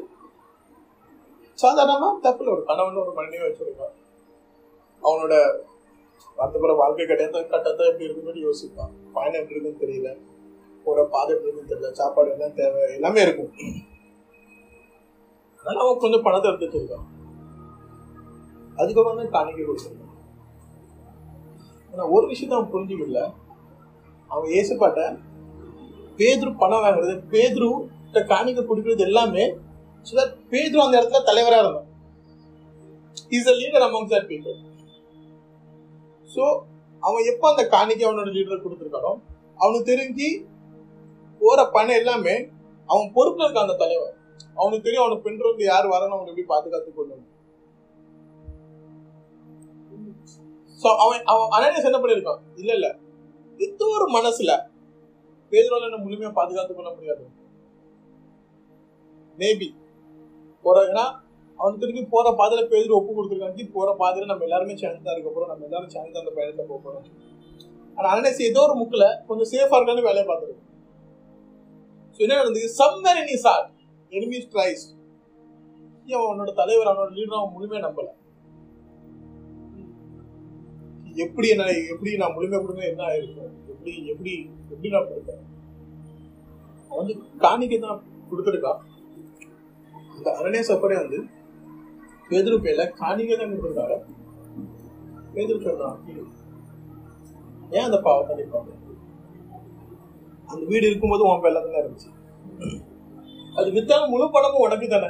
சாதாரணமாக 1.63 2.15
தப்பில் 2.25 2.53
ஒரு 2.55 2.63
கணவன் 2.69 3.01
ஒரு 3.03 3.13
மனைவி 3.19 3.45
வச்சுருப்பான். 3.47 3.95
அவனோட 5.01 5.33
வரத்துக்குற 6.37 6.73
வாழ்க்கை 6.83 7.05
கிடையாது 7.11 7.41
கட்டத்தை 7.53 7.83
எப்படி 7.91 8.07
இருக்குன்னு 8.07 8.45
யோசிப்பான். 8.47 8.93
பயணம் 9.17 9.41
எப்படி 9.41 9.55
இருக்குன்னு 9.55 9.83
தெரியல. 9.85 10.11
போகிற 10.85 11.03
பாதை 11.13 11.31
எப்படி 11.35 11.65
தெரியல 11.71 11.91
சாப்பாடு 11.99 12.33
என்ன 12.35 12.47
தேவை 12.59 12.81
எல்லாமே 12.97 13.21
இருக்கும். 13.25 13.51
அதனால 15.59 15.83
அவன் 15.83 16.01
கொஞ்சம் 16.03 16.25
பணத்தை 16.25 16.49
எடுத்து 16.49 16.67
வச்சிருக்கான். 16.67 17.07
அதுக்கப்புறம் 18.79 19.21
தான் 19.21 19.33
காணிக்கை 19.35 19.63
கொடுத்துருக்கான். 19.65 20.13
ஆனால் 21.91 22.11
ஒரு 22.15 22.25
விஷயத்த 22.31 22.57
அவன் 22.57 22.73
புரிஞ்சுக்கல. 22.75 23.23
அவன் 24.31 24.53
ஏசப்பாட்ட 24.59 25.01
பேதுரு 26.19 26.51
பணம் 26.61 26.83
வாங்குறது 26.85 27.15
பேதுரு 27.33 27.69
காணிக்கை 28.33 28.61
கொடுக்கறது 28.67 29.03
எல்லாமே 29.09 29.45
so 30.07 30.13
that 30.19 30.31
பேதுரு 30.51 30.81
அந்த 30.83 30.95
இடத்துல 30.99 31.21
தலைவராக 31.29 31.63
இருந்தான். 31.63 31.89
Is 33.35 33.49
a 33.51 33.53
leader 33.61 33.85
among 33.85 34.09
that 34.11 34.27
people 34.31 34.57
so 36.33 36.43
அவன் 37.03 37.27
எப்போ 37.31 37.45
அந்த 37.51 37.63
காணிக்கை 37.73 38.05
அவனோட 38.07 38.29
லீடர் 38.37 38.63
கொடுத்துருக்கானோ 38.65 39.11
அவனுக்கு 39.61 39.89
தெரிஞ்சு 39.91 40.27
போற 41.45 41.59
பணம் 41.73 41.99
எல்லாமே 42.01 42.35
அவன் 42.89 43.13
பொறுப்புல 43.15 43.45
இருக்கான் 43.45 43.67
அந்த 43.67 43.77
தலைவர் 43.81 44.13
அவனுக்கு 44.59 44.85
தெரியும் 44.85 45.03
அவனுக்கு 45.03 45.25
பெண்களுக்கு 45.25 45.63
யார் 45.65 45.93
வரணும் 45.93 46.15
அவனை 46.15 46.31
எப்படி 46.31 46.45
பாதுகாத்து 46.51 46.89
கொள்ளணும். 46.91 47.31
ஸோ 50.79 50.87
அவன் 51.03 51.21
அவன் 51.31 51.53
அனேஸ் 51.57 51.87
என்ன 51.89 51.99
பண்ணிருக்கான் 51.99 52.41
இல்ல 52.61 52.71
இல்ல. 52.77 52.87
எந்த 53.59 53.81
ஒரு 53.95 54.05
மனசுல 54.15 54.51
பேதுரால 55.51 55.87
என்ன 55.89 55.99
முழுமையா 56.03 56.31
பாதுகாத்து 56.37 56.73
கொள்ள 56.73 56.89
முடியாது? 56.95 57.23
மேபி 59.37 59.67
போற 60.65 60.77
ஏன்னா 60.89 61.05
அவன் 61.59 61.79
திரும்பி 61.81 62.03
போற 62.13 62.27
பாதையில 62.39 62.61
பேதுரு 62.71 62.97
ஒப்பு 62.97 63.11
கொடுத்துருக்காங்க 63.11 63.67
போற 63.75 63.89
பாதையில 64.01 64.29
நம்ம 64.31 64.45
எல்லாருமே 64.47 64.75
சேர்ந்து 64.81 65.05
தான் 65.05 65.15
இருக்க 65.15 65.29
போறோம். 65.29 65.51
நம்ம 65.51 65.65
எல்லாரும் 65.69 65.93
சேர்ந்து 65.95 66.21
அந்த 66.21 66.31
பயணத்தை 66.37 66.65
போக 66.65 66.79
போறோம் 66.85 67.05
ஆனா 67.97 68.07
அனேஸ் 68.13 68.47
ஏதோ 68.47 68.61
ஒரு 68.67 68.75
முக்கில் 68.79 69.07
கொஞ்சம் 69.27 69.51
சேஃபா 69.51 69.77
இருக்கான்னு 69.77 70.07
வேலையை 70.07 70.25
பார்த்துருக்கு 70.25 70.63
ஸோ 72.15 72.23
என்ன 72.25 72.35
நடந்தது? 72.39 72.67
Somewhere 72.79 73.19
in 73.21 73.31
his 73.35 73.47
heart 73.49 73.71
enemies 74.11 74.51
tries 74.53 74.83
அவன் 76.07 76.25
அவனோட 76.25 76.51
தலைவர் 76.59 76.89
அவனோட 76.89 77.11
லீடர் 77.15 77.37
அவன் 77.37 77.53
முழுமையாக 77.53 77.85
நம்பல. 77.85 78.07
எப்படி 81.23 81.47
என்ன 81.53 81.65
எப்படி 81.91 82.11
நான் 82.21 82.35
முழுமை 82.35 82.57
கொடுங்க 82.57 82.83
என்ன 82.89 83.03
ஆயிருக்கும் 83.09 83.53
எப்படி 83.71 83.93
எப்படி 84.13 84.33
எப்படி 84.71 84.89
நான் 84.93 85.07
கொடுத்தேன்? 85.09 85.43
அவன் 86.91 86.99
வந்து 87.01 87.15
காணிக்கை 87.43 87.79
தான் 87.79 87.99
கொடுத்துருக்கான் 88.29 88.81
இந்த 90.17 90.29
அரணே 90.39 90.61
சப்பரே 90.69 90.97
வந்து 91.01 91.19
பேதுரு 92.29 92.57
பேர்ல 92.65 92.85
காணிக்கை 93.01 93.35
தான் 93.35 93.51
கொடுத்துருக்காரு 93.51 93.97
பேதுரு 95.35 95.65
சொன்னான் 95.67 95.99
ஏன் 97.75 97.87
அந்த 97.87 97.99
பாவத்தை 98.07 98.35
நிற்பாங்க 98.39 98.71
அந்த 100.49 100.61
வீடு 100.71 100.89
இருக்கும்போது 100.89 101.23
உன் 101.29 101.43
பேர்ல 101.43 101.61
தான் 101.63 101.81
இருந்துச்சு. 101.81 102.09
அது 103.59 103.67
வித்தாலும் 103.75 104.11
முழு 104.13 104.25
பணமும் 104.35 104.65
உனக்கு 104.65 104.87
தானே. 104.93 105.09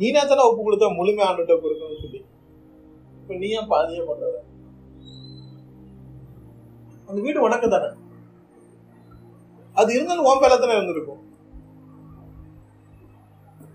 நீனா 0.00 0.22
தானே 0.30 0.46
ஒப்பு 0.48 0.62
கொடுத்தா 0.62 0.88
முழுமை 0.96 1.22
ஆண்டுகிட்ட 1.26 1.54
கொடுக்கணும்னு 1.64 2.02
சொல்லி. 2.04 2.20
இப்ப 3.20 3.36
நீ 3.42 3.48
ஏன் 3.58 3.70
பாதியே 3.74 4.02
பண்ற 4.08 4.32
அந்த 7.08 7.18
வீடு 7.26 7.46
உனக்கு 7.46 7.66
தானே. 7.74 7.88
அது 9.80 9.90
இருந்தாலும் 9.96 10.28
உன் 10.30 10.42
பேர்ல 10.42 10.58
தானே 10.60 10.76
இருந்திருக்கும். 10.76 11.22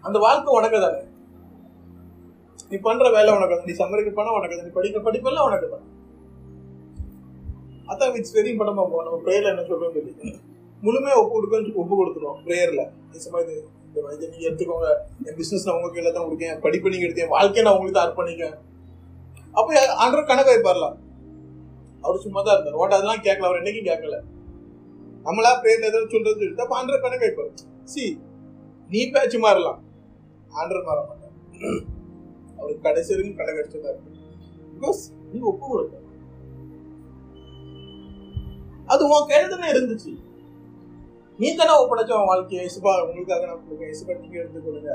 அந்த 0.08 0.18
வாழ்க்கை 0.26 0.54
உனக்கு 0.60 0.78
தானே. 0.86 1.02
நீ 2.72 2.78
பண்ற 2.88 3.08
வேலை 3.16 3.32
உனக்கு 3.38 3.66
நீ 3.70 3.74
சம்பாதிக்க 3.80 4.12
பணம் 4.20 4.38
உனக்கு 4.40 4.64
நீ 4.68 4.72
படிக்க 4.78 5.00
படிப்பெல்லாம் 5.08 5.48
உனக்கு 5.50 5.68
தான். 5.74 5.88
அதான் 7.92 8.16
இட்ஸ் 8.20 8.36
வெரி 8.38 8.50
இம்பார்ட்டன் 8.54 8.80
போகும் 8.80 9.06
நம்ம 9.08 9.20
ப்ரேயர்ல 9.28 9.52
என்ன 9.54 9.64
சொல்றோம் 9.70 9.96
சொல்லி 9.98 10.14
முழுமையா 10.86 11.16
ஒப்பு 11.22 11.34
கொடுக்கணும் 11.36 11.80
ஒப்பு 11.84 11.94
கொடுத்துருவோம் 12.00 12.42
ப்ரேயர்ல 12.48 12.84
இது 13.14 13.56
இந்த 13.88 14.12
இதை 14.16 14.26
நீங்க 14.34 14.46
எடுத்துக்கோங்க. 14.50 14.90
என் 15.28 15.38
பிசினஸ் 15.40 15.66
நான் 15.68 15.78
உங்க 15.78 15.90
கீழே 15.96 16.12
தான் 16.16 16.26
கொடுக்கேன். 16.28 16.60
படிப்பு 16.66 16.92
நீங்க 16.92 17.06
எடுத்தேன் 17.08 17.32
வாழ்க்கையை 17.34 17.64
நான் 17.66 17.76
உங்களுக்கு 17.78 17.98
தான் 17.98 18.08
அர்ப்பணிக்கேன். 18.08 18.54
அப்ப 19.60 19.82
ஆண்டர் 20.04 20.30
கணக்கு 20.30 20.54
வைப்பார்லாம் 20.54 20.96
அவர் 22.04 22.22
சும்மா 22.26 22.42
தான் 22.46 22.56
இருந்தார். 22.56 22.78
ஓட்ட 22.82 22.98
அதெல்லாம் 22.98 23.24
கேட்கல. 23.26 23.48
அவர் 23.50 23.60
என்னைக்கும் 23.62 23.90
கேட்கல. 23.90 24.18
நம்மளா 25.26 25.52
ப்ரேயர்ல 25.64 25.90
எதாவது 25.92 26.14
சொல்றது 26.14 26.40
சொல்லிட்டு 26.42 26.66
அப்ப 26.66 26.78
ஆண்டர் 26.80 27.04
கணக்கு 27.06 27.28
வைப்பார். 27.28 27.52
சி 27.94 28.06
நீ 28.90 29.02
பேச்சு 29.16 29.40
மாறலாம். 29.46 29.82
ஆண்டர் 30.62 30.88
மாற 30.90 31.00
மாட்டார். 31.10 31.36
அவருக்கு 32.60 32.86
கடைசி 32.88 33.12
வரைக்கும் 33.14 33.40
கணக்கு 33.42 33.60
கடிச்சதா 33.60 33.92
இருக்கு 33.94 34.18
பிகாஸ் 34.76 35.02
நீ 35.34 35.40
ஒப்பு 35.52 35.66
கொடுக்க 35.74 36.01
அது 38.92 39.02
உன் 39.10 39.28
கையில 39.30 39.50
தானே 39.54 39.68
இருந்துச்சு. 39.74 40.12
நீ 41.40 41.48
தானே 41.60 41.74
ஒப்படைச்ச 41.82 42.12
உன் 42.20 42.30
வாழ்க்கையை? 42.32 42.64
இசுபா 42.70 42.94
உங்களுக்காக 43.08 43.46
நான் 43.50 43.62
கொடுக்க 43.66 43.94
இசுபா 43.94 44.14
நீங்க 44.24 44.38
எடுத்துக்கொள்ளுங்க 44.42 44.92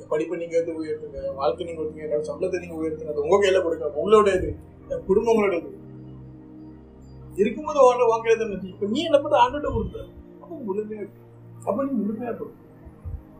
என் 0.00 0.10
படிப்பை 0.12 0.36
நீங்க 0.40 0.54
எடுத்து 0.58 0.78
உயர்த்துங்க. 0.80 1.18
வாழ்க்கை 1.40 1.64
நீங்க 1.68 1.80
ஒருத்தங்க 1.82 2.06
என்னோட 2.06 2.24
சம்பளத்தை 2.30 2.58
நீங்க 2.62 2.76
உயர்த்துங்க. 2.80 3.12
அது 3.14 3.24
உங்க 3.26 3.36
கையில 3.42 3.60
கொடுங்க 3.66 3.90
உங்களோட 4.00 4.30
இது. 4.38 4.50
என் 4.92 5.04
குடும்பங்களோட 5.08 5.54
இது. 5.60 5.72
இருக்கும்போது 7.42 7.80
வாங்க 7.86 8.04
வாங்க 8.12 8.28
இருந்துச்சு. 8.34 8.68
இப்ப 8.74 8.86
நீ 8.92 9.00
என்ன 9.08 9.18
பண்ண? 9.24 9.36
ஆண்டு 9.44 9.72
கொடுத்த 9.76 9.98
அப்ப 10.42 10.52
முழுமையா 10.68 11.04
அப்ப 11.68 11.78
நீ 11.86 11.92
முழுமையா 12.00 12.32
கொடு 12.38 12.52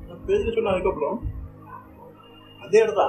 நான் 0.08 0.24
பேச 0.28 0.42
சொன்ன 0.56 0.72
அதுக்கப்புறம். 0.74 1.18
அதே 2.64 2.78
இடத்துல 2.84 3.04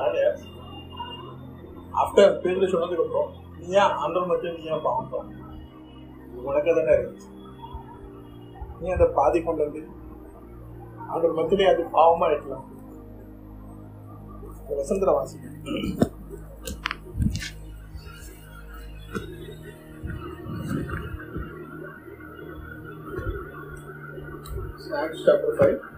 ஆஃப்டர் 2.01 2.33
பேர்ல 2.43 2.67
சொன்னதுக்கு 2.71 3.05
அப்புறம் 3.05 3.29
நீ 3.59 3.67
ஏன் 3.81 3.93
ஆண்டர் 4.03 4.29
மட்டும் 4.31 4.55
நீ 4.57 4.65
ஏன் 4.73 4.83
பாவம் 4.85 5.11
உனக்கு 6.43 6.75
தானே 6.77 6.95
இருந்துச்சு 6.95 7.29
நீ 8.79 8.89
அதை 8.89 9.07
பாதி 9.15 9.39
கொண்டு 9.41 9.65
வந்து 9.65 9.81
ஆண்டர் 11.11 11.37
மத்தியிலே 11.37 11.69
அது 11.71 11.83
பாவமா 11.93 12.29
இருக்கலாம் 12.31 12.65
வசந்தர 14.73 15.11
வாசிக்க 15.11 15.55
Acts 24.97 25.21
chapter 25.25 25.51
5. 25.59 25.96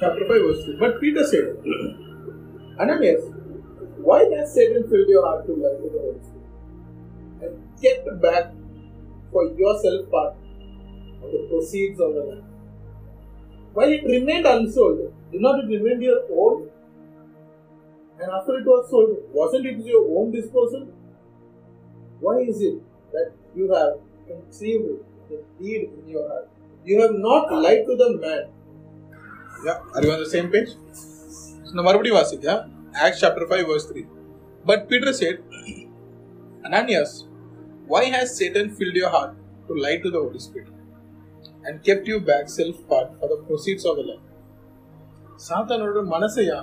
Chapter 0.00 0.28
5, 0.28 0.28
verse 0.28 0.64
3. 0.64 0.76
But 0.78 1.00
Peter 1.00 1.24
said, 1.26 1.56
Ananias, 2.80 3.24
why 3.98 4.24
has 4.32 4.54
Satan 4.54 4.88
filled 4.88 5.08
your 5.08 5.26
heart 5.26 5.44
to 5.46 5.52
lie 5.54 5.74
to 5.74 5.90
the 5.90 5.98
Holy 5.98 6.20
Spirit 6.22 6.46
and 7.42 7.82
kept 7.82 8.22
back 8.22 8.52
for 9.32 9.46
yourself 9.46 10.08
part 10.08 10.34
of 11.22 11.32
the 11.32 11.46
proceeds 11.50 11.98
of 11.98 12.14
the 12.14 12.20
land? 12.20 12.44
While 13.74 13.90
it 13.90 14.04
remained 14.04 14.46
unsold, 14.46 15.12
did 15.32 15.40
not 15.40 15.64
it 15.64 15.66
remain 15.66 16.00
your 16.00 16.22
own? 16.30 16.70
And 18.20 18.30
after 18.30 18.58
it 18.58 18.66
was 18.66 18.88
sold, 18.90 19.16
wasn't 19.32 19.66
it 19.66 19.84
your 19.84 20.06
own 20.16 20.30
disposal? 20.30 20.86
Why 22.20 22.38
is 22.38 22.62
it 22.62 22.80
that 23.12 23.32
you 23.56 23.72
have 23.72 23.98
conceived 24.28 24.84
the 25.28 25.42
deed 25.58 25.90
in 25.98 26.08
your 26.08 26.28
heart? 26.28 26.48
You 26.84 27.00
have 27.02 27.14
not 27.14 27.52
lied 27.52 27.84
to 27.86 27.96
the 27.96 28.16
man. 28.16 28.57
Yeah, 29.64 29.80
are 29.94 30.02
you 30.04 30.12
on 30.12 30.20
the 30.20 30.30
same 30.34 30.48
page? 30.54 30.70
So, 31.68 31.82
மறுபடியும் 31.86 32.18
வாசிக்க 32.18 32.46
Acts 33.04 33.18
chapter 33.22 33.44
5 33.48 33.66
verse 33.70 33.86
3. 33.88 34.04
But 34.64 34.80
Peter 34.90 35.12
said, 35.20 35.36
Ananias, 36.66 37.12
why 37.92 38.02
has 38.14 38.26
Satan 38.38 38.66
filled 38.78 38.96
your 39.02 39.10
heart 39.16 39.32
to 39.68 39.74
lie 39.84 39.98
to 40.04 40.10
the 40.14 40.20
Holy 40.24 40.40
Spirit 40.46 40.70
and 41.66 41.74
kept 41.88 42.06
you 42.12 42.18
back 42.30 42.44
self-part 42.58 43.08
for 43.20 43.28
the 43.32 43.38
proceeds 43.48 43.84
of 43.90 43.96
the 44.00 44.06
land? 44.10 44.24
சாத்தானோட 45.46 45.98
மனசையா 46.14 46.58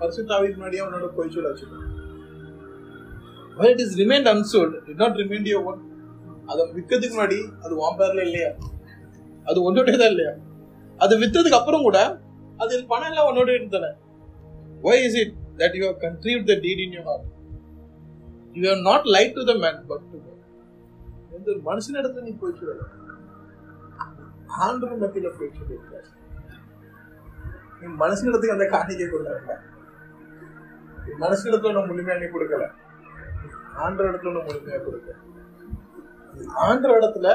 பரிசுத்தாவின் 0.00 0.56
முன்னாடியே 0.58 0.82
அவனோட 0.84 1.06
பொய் 1.16 1.32
சொல்ல 1.36 1.78
When 3.58 3.68
it 3.74 3.80
is 3.84 3.92
remained 4.02 4.28
unsold, 4.32 4.74
did 4.88 4.98
not 5.04 5.14
remain 5.22 5.42
your 5.52 5.62
own. 5.70 5.80
அதை 6.50 6.62
விற்கிறதுக்கு 6.76 7.16
முன்னாடி 7.16 7.40
அது 7.64 7.72
உன் 7.86 7.98
பேர்ல 8.00 8.20
இல்லையா 8.28 8.50
அது 9.48 9.58
உன்னோட 9.68 9.96
தான் 10.02 10.12
இல்லையா 10.14 10.32
அது 11.00 11.14
வித்ததுக்கு 11.22 11.58
அப்புறம் 11.58 11.86
கூட 11.86 11.98
அது 12.58 12.74
பணம் 12.92 13.10
எல்லாம் 13.10 13.28
உன்னோட 13.30 13.50
இருந்தன 13.58 13.90
why 14.84 15.02
is 15.06 15.18
it 15.22 15.34
that 15.60 15.76
you 15.78 15.84
have 15.86 15.98
conceived 16.04 16.44
the 16.50 16.56
deed 16.64 16.80
in 16.84 16.92
your 16.96 17.04
heart? 17.08 17.24
You 18.56 18.66
have 18.70 18.82
not 18.86 19.02
lied 19.14 19.32
to 19.38 19.44
the 19.50 19.56
man, 19.64 19.76
but 19.90 20.00
எந்த 21.36 21.46
ஒரு 21.52 21.60
மனுஷன் 21.68 21.98
இடத்துல 22.00 22.24
நீ 22.28 22.32
போய் 22.40 22.56
சொல்லல 22.58 22.86
ஆண்டவர் 24.64 25.02
மத்தியில 25.02 25.28
போய் 25.36 25.56
சொல்லியிருக்க 25.58 25.98
நீ 27.80 27.88
மனுஷனிடத்துக்கு 28.02 28.56
அந்த 28.56 28.66
காணிக்கை 28.74 29.06
கொடுக்கல 29.06 29.56
நீ 31.04 31.12
மனுஷனிடத்துல 31.22 31.70
ஒன்று 31.72 31.90
முழுமையா 31.90 32.16
நீ 32.22 32.26
கொடுக்கல. 32.34 32.64
ஆண்டு 33.82 34.02
இடத்துல 34.04 34.30
ஒன்று 34.30 34.42
முழுமையா 34.48 34.80
கொடுக்கல. 34.86 35.14
ஆண்டு 36.66 36.88
இடத்துல 36.96 37.28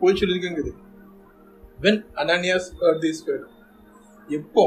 போய் 0.00 0.18
சொல்லியிருக்குங்குது 0.20 0.72
when 1.82 2.04
Ananias 2.16 2.66
heard 2.80 3.00
this 3.02 3.20
word 3.26 3.44
எப்போ? 4.28 4.64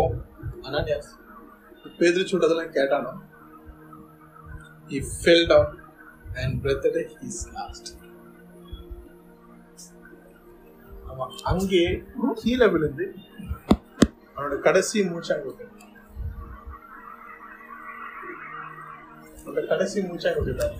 அனானியாஸ் 0.67 1.11
பேதிரி 1.99 2.23
சொல்றதெல்லாம் 2.31 2.73
கேட்டானோ? 2.77 3.11
He 4.89 4.97
fell 5.21 5.43
down 5.51 5.69
and 6.39 6.51
breathed 6.63 6.87
his 7.21 7.37
last. 7.55 7.85
அவன் 11.11 11.33
அங்கே 11.49 11.81
கீழே 12.41 12.67
விழுந்து 12.71 13.05
அவனோட 14.31 14.55
கடைசி 14.65 15.03
மூச்சாங்க 15.11 15.45
விட்டான் 15.49 15.71
அவனோட 19.37 19.63
கடைசி 19.71 20.03
மூச்சாங்க 20.09 20.39
விட்டுட்டான் 20.39 20.75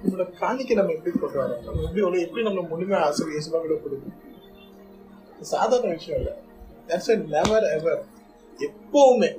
நம்மளோட 0.00 0.26
காணிக்கை 0.40 0.76
நம்ம 0.78 0.94
எப்படி 0.96 1.12
கொண்டு 1.16 1.38
வரோம் 1.42 1.64
நம்ம 1.66 1.84
எப்படி 1.88 2.22
எப்படி 2.26 2.46
நம்ம 2.48 2.64
முழுமையாக 2.72 3.06
ஆசிரியர் 3.08 3.34
இயேசுவா 3.34 3.60
கூட 3.64 3.76
கொடுக்கும் 3.84 4.16
சாதாரண 5.40 5.92
விஷயம் 5.98 6.18
இல்லை. 6.20 6.34
தட்ஸ் 6.88 7.10
a 7.12 7.16
எவர் 7.42 7.66
ever 7.76 7.96
எப்பவுமே 8.68 9.30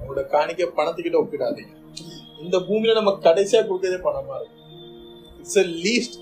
உங்களோட 0.00 0.22
காணிக்க 0.34 0.62
பணத்துக்கிட்ட 0.78 1.18
ஒப்பிடாதீங்க. 1.22 1.72
இந்த 2.44 2.56
பூமியில 2.58 2.94
நம்ம 2.94 3.12
கடைசியா 3.26 3.60
கொடுக்கறதே 3.68 3.98
பணமா 4.06 4.34
இருக்கும். 4.40 4.64
It's 5.38 5.56
a 5.56 5.66
least 5.86 6.16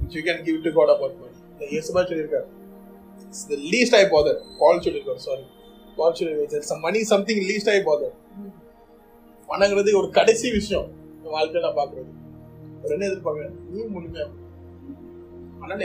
which 0.00 0.16
can 0.26 0.26
can 0.28 0.44
give 0.46 0.58
to 0.66 0.70
God 0.78 0.90
about 0.94 1.12
இந்த 1.52 1.64
இயேசுபா 1.72 2.02
சொல்லியிருக்காரு. 2.10 2.46
It's 3.24 3.46
the 3.48 3.54
least 3.72 3.96
I 4.00 4.04
Father 4.14 4.38
Paul 4.60 4.82
சொல்லியிருக்காரு 4.84 5.22
சாரி 5.28 5.44
பால் 5.96 6.16
சொல்லியிருக்காரு 6.18 6.80
money 6.86 7.02
something 7.12 7.42
least 7.50 7.70
least 7.70 7.76
I 7.76 7.82
bother. 7.88 8.10
பணங்கிறது 9.48 9.90
ஒரு 10.00 10.10
கடைசி 10.10 10.50
விஷயம் 10.50 10.88
இந்த 11.16 11.28
வாழ்க்கையில 11.34 11.64
நான் 11.66 11.78
பாக்குறது 11.80 12.10
ஒரு 12.82 12.92
என்ன 12.94 13.06
எதிர்பார்க்கிறேன் 13.10 13.56
நீ 13.70 13.78
முழுமையா 13.94 14.26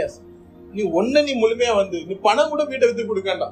சார் 0.06 0.33
நீ 0.74 0.84
ஒன்ன 1.00 1.22
நீ 1.22 1.34
முழுமையா 1.42 1.74
வந்து 1.76 1.98
நீ 2.06 2.14
பணம் 2.22 2.52
கூட 2.52 2.62
வீட்டை 2.64 2.86
வித்து 2.90 3.04
கொடுக்கண்டா 3.04 3.48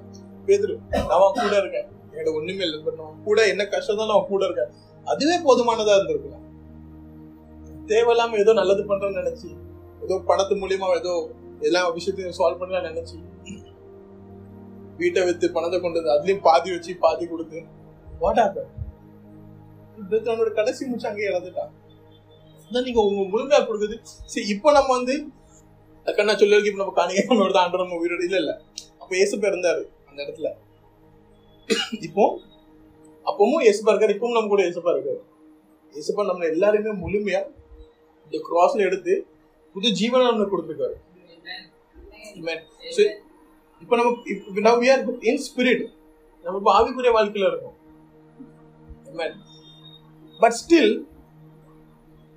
பேதுரு 0.47 0.75
நான் 1.10 1.36
கூட 1.38 1.55
இருக்கேன். 1.62 1.88
என்கிட்ட 2.12 2.31
ஒண்ணுமே 2.38 2.63
இல்லை 2.67 2.79
பட் 2.86 2.99
நான் 3.01 3.19
கூட 3.23 3.39
என்ன 3.47 3.63
கஷ்டம் 3.65 3.99
தான் 4.01 4.10
நான் 4.12 4.29
கூட 4.29 4.41
இருக்கேன். 4.47 4.71
அதுவே 5.07 5.36
போதுமானதா 5.45 5.93
இருந்திருக்கலாம் 5.97 6.45
தேவையில்லாம 7.86 8.38
ஏதோ 8.38 8.51
நல்லது 8.53 8.84
பண்றேன்னு 8.89 9.21
நினைச்சு 9.21 9.49
ஏதோ 10.01 10.15
பணத்து 10.29 10.53
மூலியமா 10.55 10.88
ஏதோ 10.95 11.13
எல்லா 11.62 11.81
விஷயத்தையும் 11.89 12.38
சால்வ் 12.39 12.60
பண்ணலாம் 12.62 12.88
நினைச்சு 12.89 13.17
வீட்டை 14.99 15.21
வித்து 15.27 15.45
பணத்தை 15.51 15.77
கொண்டு 15.79 15.99
வந்து 15.99 16.13
அதுலயும் 16.15 16.43
பாதி 16.47 16.69
வச்சு 16.71 16.91
பாதி 17.01 17.25
கொடுத்து 17.25 17.60
வாட் 18.21 18.41
ஆப்பன் 18.43 18.69
கடைசி 20.60 20.81
முடிச்சு 20.86 21.10
அங்கேயே 21.10 21.29
இழந்துட்டான் 21.31 21.71
அதான் 22.71 22.86
நீங்க 22.88 23.01
உங்க 23.01 23.21
முழுமையா 23.31 23.62
கொடுக்குது 23.62 23.95
சரி 24.25 24.45
இப்போ 24.47 24.69
நம்ம 24.71 24.89
வந்து 24.97 25.15
கண்ணா 26.07 26.33
சொல்லி 26.33 26.69
இப்ப 26.69 26.81
நம்ம 26.83 26.93
காணிக்கை 26.93 27.37
ஒரு 27.37 27.53
தான் 27.53 27.75
நம்ம 27.75 27.99
உயிரோட 28.01 28.23
இல்ல 28.27 28.37
இல்ல 28.37 28.53
அப்ப 29.01 29.11
இயேசுப்பா 29.15 29.49
இருந்தாரு 29.51 29.83
அந்த 30.09 30.19
இடத்துல 30.25 30.49
இப்போ 32.01 32.23
அப்பவும் 33.25 33.63
இயேசுப்பா 33.65 33.91
இருக்காரு 33.91 34.15
இப்பவும் 34.15 34.37
நம்ம 34.37 34.49
கூட 34.49 34.63
இயேசுப்பா 34.65 34.93
இருக்காரு 34.93 35.21
இயேசுப்பா 35.93 36.23
நம்ம 36.23 36.45
எல்லாருமே 36.45 36.93
முழுமையா 37.03 37.41
இந்த 38.25 38.39
கிராஸ்ல 38.49 38.81
எடுத்து 38.81 39.15
புது 39.75 39.89
ஜீவனை 40.01 40.25
நம்மளுக்கு 40.27 40.55
கொடுத்துருக்காரு 40.55 40.97
Amen. 42.33 42.59
So, 42.95 43.01
இப்போ 43.81 43.95
நம்ம 43.95 44.11
இப்போ 44.25 44.61
now 44.61 44.73
we 44.79 44.87
are 44.89 44.99
நம்ம 46.45 46.57
இப்போ 46.57 46.71
ஆவிக்குரிய 46.77 47.11
வாழ்க்கையில 47.15 47.49
இருக்கோம் 47.49 47.77
பட் 50.39 50.55
ஸ்டில் 50.59 50.93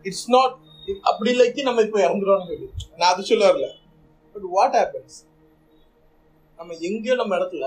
இட்ஸ் 0.04 0.26
நாட் 0.30 0.56
அப்படி 1.02 1.30
இல்லைக்கு 1.34 1.62
நம்ம 1.62 1.82
இப்போ 1.86 1.98
இறந்துடுவோம்னு 2.06 2.48
சொல்லி. 2.50 2.66
நான் 2.98 3.10
அது 3.12 3.28
சொல்ல 3.30 3.44
வரல. 3.50 3.66
பட் 4.34 4.46
வாட் 4.56 4.76
ஹேப்பன்ஸ் 4.78 5.18
நம்ம 6.58 6.74
எங்கேயோ 6.88 7.14
நம்ம 7.14 7.36
இடத்துல 7.38 7.66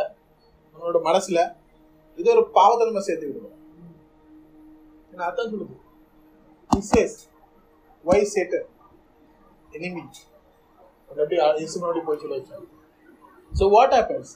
நம்மளோட 0.75 0.99
மனசுல 1.10 1.39
ஏதோ 2.17 2.30
ஒரு 2.36 2.43
பாவத்தை 2.51 2.86
நம்ம 2.89 3.03
சேர்த்து 3.08 3.27
விடுவோம் 3.30 3.53
நான் 5.12 5.27
அதான் 5.30 5.51
சொல்லுது. 5.51 5.75
இசேஸ் 6.71 7.17
வை 8.06 8.19
சேட்டர் 8.34 8.65
எனிமி 9.71 10.03
அப்படி 11.10 11.38
முன்னாடி 11.75 12.01
போய் 12.08 12.21
சொல்ல 12.21 12.36
வச்சாங்க 12.38 12.65
ஸோ 13.51 13.65
வாட் 13.69 13.95
ஹேப்பன்ஸ் 13.97 14.34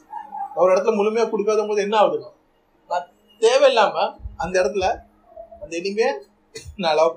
ஒரு 0.55 0.69
இடத்துல 0.73 0.93
முழுமையாக 0.95 1.29
கொடுக்காத 1.29 1.65
போது 1.67 1.85
என்ன 1.85 1.95
ஆகுதுன்னா 2.01 2.29
நான் 2.89 3.07
தேவையில்லாமல் 3.41 4.11
அந்த 4.37 4.53
இடத்துல 4.61 4.87
அந்த 5.61 5.73
எனிமே 5.77 6.07
நான் 6.77 6.97
லவ் 6.99 7.15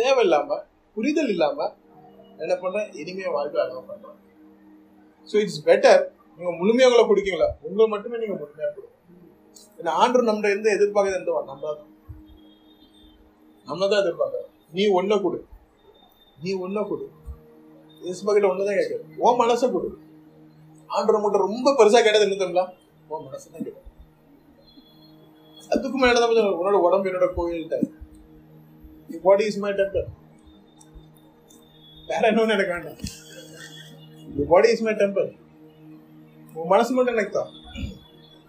தேவை 0.00 0.06
தேவையில்லாம 0.06 0.58
புரிதல் 0.96 1.32
இல்லாம 1.34 1.58
என்ன 2.38 2.54
பண்றேன் 2.56 2.88
இனிமையா 3.00 3.30
வாழ்க்கை 3.34 3.58
அழகா 3.62 3.82
பண்றேன் 3.90 4.18
ஸோ 5.28 5.36
இட்ஸ் 5.42 5.62
பெட்டர் 5.66 6.02
நீங்க 6.40 6.52
முழுமையா 6.60 6.88
உங்களை 6.88 7.04
குடிக்கீங்களா 7.08 7.48
உங்களை 7.66 7.86
மட்டுமே 7.88 8.20
நீங்க 8.22 8.36
முழுமையா 8.40 8.68
கொடுங்க 8.68 8.88
ஏன்னா 9.80 9.92
ஆண்டு 10.00 10.28
நம்ம 10.28 10.48
எந்த 10.56 10.68
எதிர்பார்க்கறது 10.76 11.18
எந்த 11.20 11.42
நம்ம 11.50 11.62
தான். 11.70 11.90
நம்ம 13.66 13.88
தான் 13.88 14.02
எதிர்பார்க்க 14.04 14.46
நீ 14.76 14.82
ஒன்ன 14.98 15.18
கொடு. 15.22 15.38
நீ 16.38 16.50
ஒன்ன 16.64 16.82
கொடு. 16.90 17.06
எதிர்பார்க்கிட்ட 18.02 18.50
ஒண்ணுதான் 18.52 18.78
கேட்குது 18.80 19.04
உன் 19.24 19.38
மனசை 19.40 19.66
கொடு. 19.68 19.88
ஆண்டு 20.90 21.22
மட்டும் 21.24 21.44
ரொம்ப 21.46 21.74
பெருசா 21.78 22.00
கேட்டது 22.00 22.26
என்ன 22.26 22.36
தெரியுங்களா? 22.36 22.66
உன் 23.12 23.26
மனசு 23.26 23.46
தான் 23.46 23.64
கேட்கும் 23.66 23.86
அதுக்கு 25.74 25.98
மேல 25.98 26.20
தான் 26.20 26.30
உன்னோட 26.60 26.78
உடம்பு 26.86 27.08
என்னோட 27.10 27.26
கோயில் 29.10 29.22
பாடி 29.26 29.44
இஸ் 29.50 29.60
மை 29.62 29.70
டெம்பிள் 29.78 30.06
வேற 32.10 32.22
என்ன 32.30 32.52
எனக்கு 32.56 32.72
வேண்டாம். 32.74 32.98
பாடி 34.52 34.68
இஸ் 34.74 34.84
மை 34.86 34.94
டெம்பிள் 35.00 35.28
உன் 36.58 36.70
மனசு 36.72 36.92
மட்டும் 36.96 37.16
எனக்கு 37.16 37.34
தான். 37.38 37.50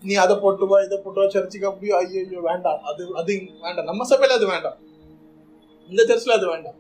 நீ 0.04 0.14
அதை 0.24 0.36
போட்டு 0.44 0.66
வா 0.70 0.78
இதை 0.86 0.98
போட்டு 1.04 1.20
வா 1.22 1.26
சர்ச்சுக்கு 1.34 1.68
அப்படியோ 1.70 1.94
ஐயோ 2.02 2.22
ஐயோ 2.26 2.42
வேண்டாம். 2.50 2.80
அது 2.90 3.02
அது 3.22 3.32
வேண்டாம். 3.66 3.88
நம்ம 3.90 4.06
சபையில 4.12 4.38
அது 4.40 4.48
வேண்டாம். 4.54 4.78
இந்த 5.90 6.02
சர்ச்சில் 6.12 6.38
அது 6.38 6.48
வேண்டாம். 6.54 6.78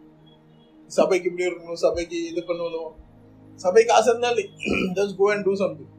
சபைக்கு 0.98 1.28
இப்படி 1.30 1.48
இருக்கணும் 1.50 1.82
சபைக்கு 1.86 2.18
இது 2.32 2.42
பண்ணணும். 2.50 2.92
சபைக்கு 3.60 3.92
ஆசை 3.98 4.10
இருந்தாலே 4.14 4.44
just 4.98 5.18
go 5.20 5.26
and 5.34 5.46
do 5.48 5.54
something 5.64 5.92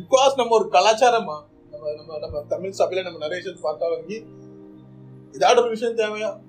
because 0.00 0.38
நம்ம 0.40 0.54
ஒரு 0.58 0.66
கலாச்சாரமா 0.76 1.38
நம்ம 1.72 1.92
நம்ம 1.98 2.18
நம்ம 2.24 2.42
தமிழ் 2.52 2.78
சபையில 2.80 3.04
நம்ம 3.06 3.20
நிறைய 3.24 3.38
விஷயத்தை 3.40 3.62
பார்த்தா 3.66 3.90
வாங்கி 3.94 4.18
ஏதாவது 5.32 5.60
ஒரு 5.60 5.70
விஷயம் 5.70 5.96
தேவையா 5.96 6.40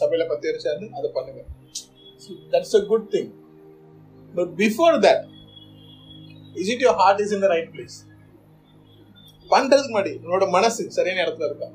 சபையில 0.00 0.28
பத்து 0.28 0.38
பேர் 0.40 0.58
சேர்ந்து 0.58 0.96
அதை 0.96 1.10
பண்ணுங்க. 1.14 1.44
That's 2.50 2.74
a 2.74 2.84
good 2.84 3.08
thing 3.10 3.32
but 4.34 4.48
before 4.48 4.98
that 5.00 5.24
is 6.54 6.70
it 6.70 6.80
your 6.80 6.94
heart 6.94 7.20
is 7.20 7.32
in 7.32 7.40
the 7.40 7.46
right 7.46 7.68
place 7.68 8.10
பண்றதுக்கு 9.50 9.94
முன்னாடி 9.94 10.18
உன்னோட 10.24 10.50
மனசு 10.50 10.90
சரியான 10.90 11.30
இடத்துல 11.30 11.44
இருக்கா? 11.44 11.66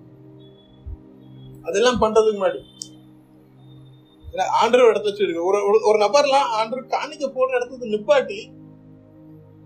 அதெல்லாம் 1.63 2.01
பண்றதுக்கு 2.01 2.37
முன்னாடி. 2.37 2.59
ஆண்டர் 4.63 4.89
இடத்த 4.89 5.09
வச்சிருக்கு 5.09 5.43
ஒரு 5.43 5.57
ஒரு- 5.57 5.83
ஒரு 5.83 6.05
நபர்லாம் 6.05 6.63
ஆண்டர் 6.63 6.87
காணிக்க 6.87 7.31
போடுற 7.35 7.55
இடத்துக்கு 7.55 7.85
நிப்பாட்டி 7.85 8.51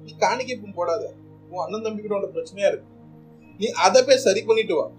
நீ 0.04 0.15
காணிக்கை 0.17 0.58
போடாத. 0.58 1.13
உன் 1.50 1.63
அண்ணன் 1.63 1.82
தம்பி 1.82 2.02
கூட 2.02 2.15
உனக்கு 2.15 2.39
பிரச்சனையா 2.39 2.67
இருக்கு. 2.67 2.88
நீ 3.58 3.67
அதை 3.67 4.04
போய் 4.04 4.17
சரி 4.17 4.41
பண்ணிட்டு 4.41 4.76
வா. 4.76 4.91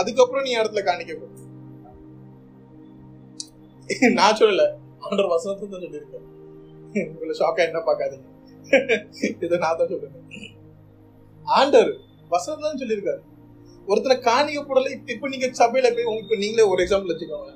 அதுக்கப்புறம் 0.00 0.46
நீ 0.46 0.52
இடத்துல 0.60 0.82
காணிக்க 0.90 1.32
நான் 4.18 4.38
சொல்லல. 4.40 4.64
ஆண்டர் 5.06 5.32
வசனத்தை 5.32 5.64
தான் 5.72 5.84
சொல்லியிருக்கேன். 5.84 6.26
உங்களை 7.12 7.34
ஷாக்கா 7.40 7.62
என்ன 7.68 7.80
பார்க்காதீங்க. 7.88 8.28
இதை 9.44 9.56
நான் 9.64 9.78
தான் 9.80 9.90
சொல்றேன். 9.92 10.14
ஆண்டர் 11.46 11.90
வசனத்தை 12.34 12.62
தான் 12.66 12.80
சொல்லியிருக்காரு. 12.82 13.22
ஒருத்தரை 13.90 14.16
காணிக்க 14.28 14.60
போடல 14.68 14.92
இப்ப 14.96 15.12
இப்ப 15.14 15.28
நீங்க 15.32 15.46
சபையில 15.62 15.86
போய் 15.96 16.08
உங்களுக்கு 16.10 16.28
இப்ப 16.28 16.38
நீங்களே 16.44 16.66
ஒரு 16.72 16.82
எக்ஸாம்பிள் 16.84 17.12
வச்சுக்கோங்க. 17.12 17.52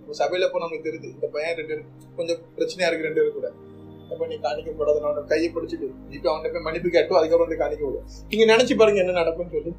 இப்ப 0.00 0.16
சபையில 0.22 0.48
போய் 0.52 0.64
நமக்கு 0.64 0.86
தெரியுது 0.88 1.08
இந்த 1.16 1.28
பையன் 1.34 1.56
ரெண்டு 1.60 1.76
கொஞ்சம் 2.18 2.40
பிரச்சனையா 2.56 2.88
இருக்கு 2.90 3.08
ரெண்டு 3.08 3.20
பேரும் 3.20 3.38
கூட. 3.38 3.50
அப்ப 4.10 4.26
நீ 4.32 4.36
காணிக்க 4.46 4.70
போடாத 4.80 5.24
கையை 5.32 5.48
பிடிச்சிட்டு 5.54 5.88
இப்ப 6.16 6.26
அவன்கிட்ட 6.30 6.54
போய் 6.56 6.66
மன்னிப்பு 6.68 6.94
கேட்டோம் 6.96 7.18
அதுக்கப்புறம் 7.20 7.48
வந்து 7.48 7.62
காணிக்க 7.64 7.82
விடும் 7.88 8.08
நீங்க 8.32 8.46
நினைச்சு 8.52 8.76
பாருங்க 8.82 9.02
என்ன 9.04 9.16
நடக்கும்னு 9.20 9.54
சொல்லி. 9.56 9.72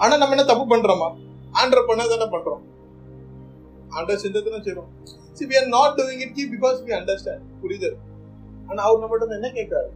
ஆனா 0.00 0.14
நம்ம 0.16 0.34
என்ன 0.34 0.44
தப்பு 0.44 0.64
பண்றோமா? 0.72 1.08
ஆண்டர் 1.60 1.86
பண்ண 1.88 2.06
தானே 2.12 2.26
பண்றோம். 2.34 2.62
ஆண்டர் 3.96 4.22
செஞ்சதுன்னு 4.24 4.60
see 5.38 5.46
we 5.50 5.56
are 5.60 5.70
not 5.76 5.96
doing 5.98 6.22
it 6.24 6.34
key 6.36 6.44
because 6.54 6.76
we 6.86 6.92
understand 6.98 7.44
புரியுது? 7.62 7.90
ஆனா 8.68 8.80
அவர் 8.86 9.00
நம்மகிட்ட 9.02 9.26
வந்து 9.26 9.38
என்ன 9.40 9.50
கேட்காரு 9.58 9.90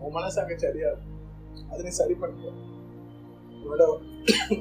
உன் 0.00 0.14
மனசு 0.16 0.38
அங்க 0.42 0.54
சரியா 0.64 0.90
அதை 1.70 1.80
நீ 1.86 1.92
சரி 2.00 2.14
பண்ணுவோம் 2.22 2.58
உன்னோட 3.62 3.84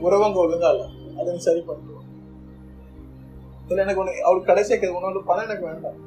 உறவங்க 0.06 0.38
ஒழுங்கா 0.44 0.70
இல்ல. 0.76 0.86
அதை 1.20 1.28
நீ 1.34 1.40
சரி 1.48 1.62
பண்ணுவோம் 1.70 1.92
இல்ல 3.70 3.80
எனக்கு 3.84 4.02
ஒண்ணு 4.02 4.26
அவர் 4.28 4.48
கடைசியா 4.50 4.78
கேட்க 4.78 5.00
உன்னோட 5.00 5.22
பணம் 5.30 5.46
எனக்கு 5.48 5.68
வேண்டாம். 5.70 6.00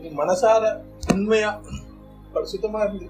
நீ 0.00 0.08
மனசார 0.20 0.64
உண்மையா 1.12 1.50
பரிசுத்தமா 2.34 2.80
இருந்து 2.84 3.08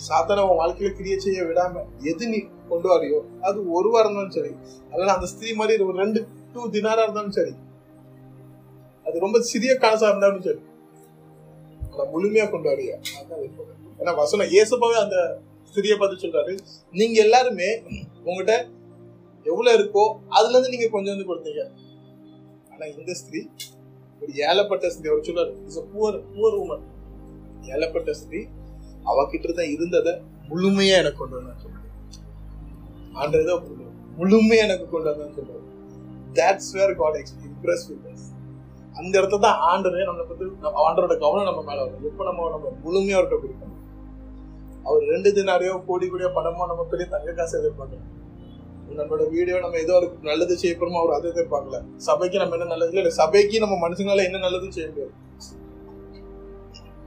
சாத்தான 0.00 0.44
உன் 0.46 0.60
வாழ்க்கையில 0.60 0.90
கிரியை 0.94 1.18
செய்ய 1.18 1.42
விடாம 1.42 1.82
எது 2.10 2.24
நீ 2.28 2.38
கொண்டு 2.68 2.88
வரையோ 2.88 3.18
அது 3.42 3.58
ஒரு 3.70 3.88
வாரம் 3.88 4.10
இருந்தாலும் 4.10 4.36
சரி. 4.36 4.50
அல்லது 4.92 5.12
அந்த 5.14 5.26
ஸ்திரீ 5.26 5.50
மாதிரி 5.54 5.84
ஒரு 5.84 5.96
ரெண்டு 5.98 6.20
டூ 6.54 6.62
தினாரா 6.74 7.04
இருந்தாலும் 7.06 7.36
சரி. 7.38 7.52
அது 9.06 9.16
ரொம்ப 9.20 9.38
சிறிய 9.50 9.72
காசா 9.76 10.06
இருந்தாலும் 10.08 10.44
சரி. 10.46 10.60
அதை 11.92 12.04
முழுமையா 12.12 12.46
கொண்டு 12.50 12.68
வரையா? 12.72 12.96
அதான் 13.20 13.42
ஏன்னா 14.00 14.12
வசனம் 14.16 14.50
இயேசுப்பாவே 14.52 14.96
அந்த 15.02 15.18
ஸ்திரியை 15.68 15.96
பார்த்து 15.96 16.22
சொல்றாரு 16.24 16.52
நீங்க 16.94 17.16
எல்லாருமே 17.22 17.68
உங்ககிட்ட 18.26 18.54
எவ்வளவு 19.46 19.76
இருக்கோ 19.78 20.04
அதுல 20.30 20.54
இருந்து 20.54 20.72
நீங்க 20.74 20.88
கொஞ்சம் 20.88 21.14
வந்து 21.14 21.28
கொடுத்தீங்க. 21.30 21.62
ஆனா 22.72 22.84
இந்த 22.94 23.14
ஸ்திரீ 23.14 23.40
ஒரு 24.22 24.32
ஏழப்பட்ட 24.46 24.90
ஸ்திரீ 24.90 25.08
அவர் 25.12 25.26
சொல்றாரு 25.28 25.52
இஸ் 25.66 25.80
புவர் 25.92 26.18
புவர் 26.34 26.56
உமன் 26.62 26.84
ஏழப்பட்ட 27.70 28.10
ஸ்திரீ 28.14 28.40
அவகிட்ட 29.06 29.54
தான் 29.54 29.72
இருந்ததை 29.74 30.12
முழுமையா 30.50 30.96
எனக்கு 31.02 31.20
கொண்டு 31.20 31.36
வந்தா 31.38 31.54
சொல்றாரு 31.56 31.84
ஆண்டதை 33.16 33.54
முழுமையா 34.18 34.64
எனக்கு 34.66 34.86
கொண்டு 34.88 35.10
வந்தான்னு 35.10 35.36
சொல்றாரு 35.38 35.62
that's 36.34 36.66
where 36.74 36.96
God 36.96 37.14
impressed 37.48 37.88
with 37.92 38.22
அந்த 38.94 39.12
இடத்துல 39.20 39.40
தான் 39.42 39.58
ஆண்டரே 39.70 40.04
நம்மளை 40.06 40.24
பத்தி 40.28 40.44
நம்ம- 40.62 40.82
ஆண்டரோட 40.82 41.14
கவனம் 41.22 41.48
நம்ம 41.48 41.62
மேல 41.62 41.80
வரும் 41.82 42.04
எப்ப 42.10 42.24
நம்ம 42.24 42.48
நம்ம 42.52 42.70
முழுமையா 42.84 43.18
இருக்க 43.20 43.36
கொடுக்கணும் 43.36 43.72
அவர் 44.86 45.02
ரெண்டு 45.12 45.30
தினாரையோ 45.36 45.74
கோடி 45.86 46.06
கோடியோ 46.06 46.30
பணமோ 46.36 46.66
நம்ம 46.70 46.84
பெரிய 46.90 47.06
தங்க 47.10 47.32
காசு 47.32 47.54
எதிர்பார்க்கலாம் 47.60 48.12
நம்மளோட 48.90 49.24
வீடியோ 49.32 49.56
நம்ம 49.62 49.78
ஏதோ 49.78 49.94
ஒரு 49.98 50.08
நல்லது 50.22 50.54
செய்யப்படுமோ 50.60 50.98
அவர் 51.00 51.14
அதை 51.16 51.26
எதிர்பார்க்கல. 51.32 51.78
சபைக்கு 52.06 52.36
நம்ம 52.38 52.56
என்ன 52.56 52.68
நல்லது 52.72 52.90
இல்லை 52.92 53.02
இல்ல 53.04 53.12
சபைக்கு 53.18 53.62
நம்ம 53.64 53.76
மனுஷங்களால 53.82 54.26
என்ன 54.28 54.40
நல்லதும் 54.44 54.74
செய்ய 54.76 54.88
முடியாது. 54.90 55.14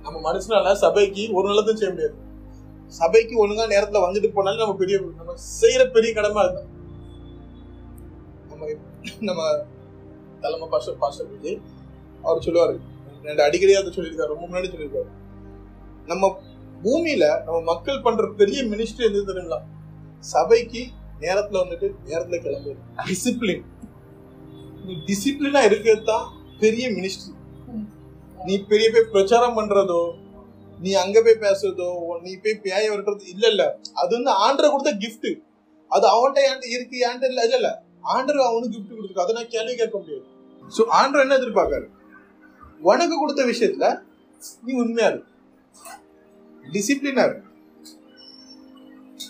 நம்ம 0.03 0.17
மனுஷனால 0.27 0.73
சபைக்கு 0.83 1.23
ஒரு 1.37 1.45
நல்லதும் 1.49 1.79
செய்ய 1.79 1.91
முடியாது. 1.93 2.15
சபைக்கு 2.99 3.33
ஒழுங்கா 3.41 3.65
நேரத்துல 3.73 3.99
வந்துட்டு 4.05 4.29
போனாலும் 4.35 4.63
நம்ம 4.63 4.75
பெரிய 4.75 4.99
நம்ம 5.17 5.33
செய்யற 5.61 5.81
பெரிய 5.95 6.13
கடமை 6.13 6.43
அதுதான். 6.43 6.69
நம்ம 8.49 8.69
நம்ம 9.29 9.41
தலைமை 10.43 10.67
பாஸ்டர் 10.69 10.97
பாஸ்டர் 10.97 11.31
விஜய் 11.31 11.59
அவர் 12.23 12.45
சொல்லுவாரு. 12.45 12.75
ரெண்டு 13.23 13.43
அடிக்கடி 13.43 13.73
அதை 13.73 13.91
சொல்லியிருக்காரு. 13.95 14.33
ரொம்ப 14.33 14.45
முன்னாடி 14.47 14.69
சொல்லியிருக்காரு. 14.73 15.09
நம்ம 16.05 16.27
பூமியில 16.83 17.25
நம்ம 17.43 17.59
மக்கள் 17.61 18.01
பண்ற 18.01 18.27
பெரிய 18.41 18.59
மினிஸ்ட்ரி 18.63 19.03
எது 19.09 19.27
தெரியுங்களா? 19.29 19.59
சபைக்கு 20.33 20.81
நேரத்துல 21.19 21.59
வந்துட்டு 21.63 21.87
நேரத்துல 22.09 22.37
கிளம்பு 22.41 22.75
டிசிப்ளின் 23.07 23.65
டிசிப்ளினா 25.07 25.61
இருக்கிறது 25.69 26.03
தான் 26.03 26.27
பெரிய 26.59 26.85
மினிஸ்ட்ரி 26.89 27.31
நீ 28.39 28.53
பெரிய 28.71 28.87
போய் 28.91 29.11
பிரச்சாரம் 29.13 29.57
பண்றதோ 29.57 30.01
நீ 30.77 30.91
அங்க 30.93 31.17
போய் 31.21 31.43
பேசுறதோ 31.45 31.89
நீ 32.23 32.31
போய் 32.43 32.61
பேய 32.65 32.83
விடுறது 32.91 33.23
இல்ல 33.33 33.47
இல்ல. 33.47 33.63
அது 33.93 34.11
வந்து 34.17 34.31
ஆண்டர் 34.45 34.71
கொடுத்த 34.71 34.91
கிஃப்ட் 35.03 35.29
அது 35.91 36.05
அவன்கிட்ட 36.07 36.49
ஏன்ட்டு 36.49 36.73
இருக்கு 36.75 36.97
ஏன்ட்டு 37.09 37.29
இல்ல 37.31 37.41
இல்ல 37.43 37.55
இல்ல. 37.55 37.69
ஆண்டர் 38.15 38.39
அவனுக்கு 38.49 38.73
கிஃப்ட் 38.75 38.93
கொடுத்துருக்கு 38.93 39.23
அதை 39.23 39.33
நான் 39.33 39.53
கேள்வி 39.55 39.73
கேட்க 39.75 39.95
முடியாது. 39.97 40.25
ஸோ 40.71 40.81
ஆண்டர் 40.99 41.23
என்ன 41.23 41.37
எதிர்பார்க்காரு? 41.37 41.87
உனக்கு 42.81 43.15
கொடுத்த 43.19 43.41
விஷயத்துல 43.45 43.87
நீ 44.63 44.73
உண்மையா 44.73 45.07
இரு. 45.09 45.21
டிசிப்ளினா 46.65 47.23
இரு. 47.29 47.37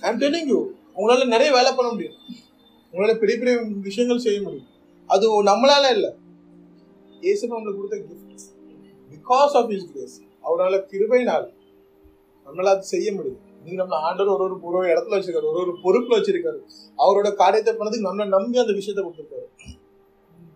ஐம் 0.01 0.21
டெல்லிங் 0.23 0.49
யூ 0.53 0.59
உங்களால 0.97 1.25
நிறைய 1.25 1.49
வேலை 1.57 1.71
பண்ண 1.73 1.89
முடியும். 1.91 2.17
உங்களால 2.93 3.13
பெரிய 3.17 3.35
பெரிய 3.37 3.55
விஷயங்கள் 3.87 4.25
செய்ய 4.27 4.39
முடியும். 4.41 4.69
அது 5.09 5.25
நம்மளால 5.43 5.91
இல்லை. 5.97 6.11
ஏசு 7.23 7.47
நம்மளுக்கு 7.47 7.79
கொடுத்த 7.79 7.97
gift 8.01 8.18
because 9.29 9.55
of 9.59 9.71
his 9.71 9.91
grace 9.91 10.21
அவரால் 10.41 10.85
கிருபைனால் 10.91 11.47
நம்மளால் 12.45 12.75
அது 12.75 12.83
செய்ய 12.83 13.13
முடியும். 13.13 13.41
நீங்க 13.63 13.83
நம்மள 13.83 13.97
ஆண்டவர் 14.07 14.41
ஒரு 14.41 14.43
ஒரு 14.43 14.77
ஒரு 14.77 14.87
இடத்துல 14.87 15.17
வச்சிருக்காரு 15.17 15.49
ஒரு 15.51 15.59
ஒரு 15.59 15.73
பொறுப்புல 15.83 16.17
வச்சிருக்காரு. 16.17 16.59
அவரோட 16.97 17.33
காரியத்தை 17.33 17.75
பண்ணதுக்கு 17.75 18.07
நம்மளை 18.09 18.27
நம்பி 18.27 18.59
அந்த 18.59 18.73
விஷயத்தை 18.73 19.01
கொடுத்துருக்காரு. 19.05 19.47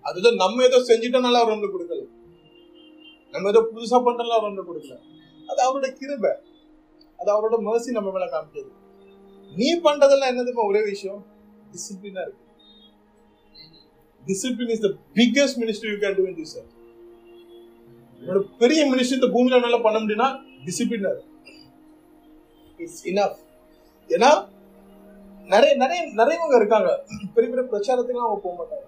அதுதான் 0.02 0.36
நம்ம 0.36 0.64
ஏதோ 0.64 0.78
செஞ்சுட்டனால 0.78 1.42
அவர் 1.42 1.54
நம்மளுக்கு 1.54 1.76
கொடுக்கல. 1.76 2.06
நம்ம 3.32 3.50
ஏதோ 3.50 3.62
புதுசா 3.74 3.98
பண்றதுனால 4.08 4.38
அவர் 4.38 4.50
நம்மளுக்கு 4.52 4.72
கொடுக்கல. 4.72 4.98
அது 5.48 5.60
அவரோட 5.68 5.94
கிருபை. 5.94 6.32
அது 7.18 7.30
அவரோட 7.34 7.56
மர்சி 7.68 7.92
நம்ம 7.92 8.12
மேல 8.12 8.26
காமிக்கிறது. 8.26 8.72
நீ 9.56 9.80
பண்றதெல்லாம் 9.80 10.32
என்னதுமா 10.34 10.68
ஒரே 10.68 10.84
விஷயம். 10.84 11.26
டிசிப்ளினா 11.72 12.22
இருக்கு. 12.22 12.42
Discipline 14.26 14.70
is 14.70 14.80
the 14.80 14.90
biggest 15.14 15.60
ministry 15.62 15.92
you 15.92 16.08
can 16.08 16.16
do 16.16 16.24
in 16.24 16.36
this 16.36 16.58
என்னோட 18.24 18.42
பெரிய 18.62 18.82
மினிஸ்ட்ரி 18.92 19.18
இந்த 19.20 19.30
பூமியில 19.36 19.58
என்னால 19.60 19.80
பண்ண 19.86 19.98
முடியும்னா 20.04 20.28
டிசிப்ளினர் 20.66 21.16
இருக்கு 21.16 21.32
இட்ஸ் 22.84 23.04
இனஃப் 23.12 23.40
ஏன்னா 24.10 24.30
நிறைய 25.54 25.72
நிறைய 25.82 26.02
நிறையவங்க 26.20 26.56
இருக்காங்க. 26.60 26.90
பெரிய 27.36 27.48
பெரிய 27.52 27.64
பிரச்சாரத்துக்குலாம் 27.72 28.28
அவங்க 28.28 28.42
போக 28.46 28.54
மாட்டாங்க. 28.60 28.86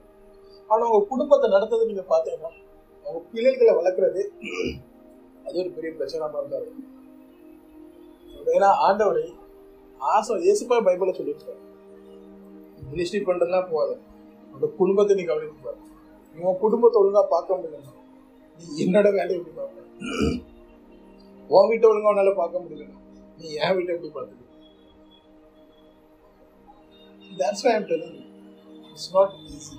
ஆனா 0.70 0.82
அவங்க 0.88 1.10
குடும்பத்தை 1.12 1.48
நடத்துறது 1.56 1.90
நீங்க 1.90 2.04
பாத்தீங்கன்னா 2.12 2.52
அவங்க 3.06 3.20
பிள்ளைகளை 3.32 3.74
வளர்க்கறது 3.80 4.22
அது 5.46 5.56
ஒரு 5.64 5.72
பெரிய 5.78 5.92
பிரச்சனை 5.98 6.30
இருந்தாரு 6.42 6.68
ஏன்னா 8.56 8.70
ஆண்டவரை 8.88 9.26
ஆசை 10.02 10.36
இயேசுப்பா 10.46 10.78
பைபிள 10.88 11.12
சொல்லியிருக்காரு. 11.18 11.62
மினிஸ்ட்ரி 12.92 13.22
பண்றதுலாம் 13.28 13.70
போகாது. 13.74 13.94
உங்க 14.54 14.68
குடும்பத்தை 14.80 15.14
நீ 15.20 15.24
கவனித்து 15.30 15.66
பாரு 15.68 15.80
உன் 16.36 16.62
குடும்பத்தை 16.64 16.98
ஒழுங்கா 17.02 17.24
பார்க்க 17.36 17.58
முடியல 17.58 17.94
நீ 18.60 18.68
என்னோட 18.86 19.08
வேலையை 19.18 19.36
எப்படி 19.40 19.54
பார்ப்ப? 19.60 19.82
உன் 21.56 21.70
வீட்டை 21.72 21.88
ஒழுங்கா 21.90 22.12
உன்னால 22.14 22.34
பார்க்க 22.42 22.64
முடியல 22.64 22.86
நீ 23.40 23.48
என் 23.66 23.76
வீட்டை 23.78 23.94
எப்படி 23.96 24.12
பார்த்துக்க? 24.18 24.42
That's 27.40 27.62
why 27.64 27.72
I'm 27.78 27.86
telling 27.88 28.14
you. 28.18 28.26
It's 28.92 29.08
not 29.16 29.32
easy. 29.54 29.78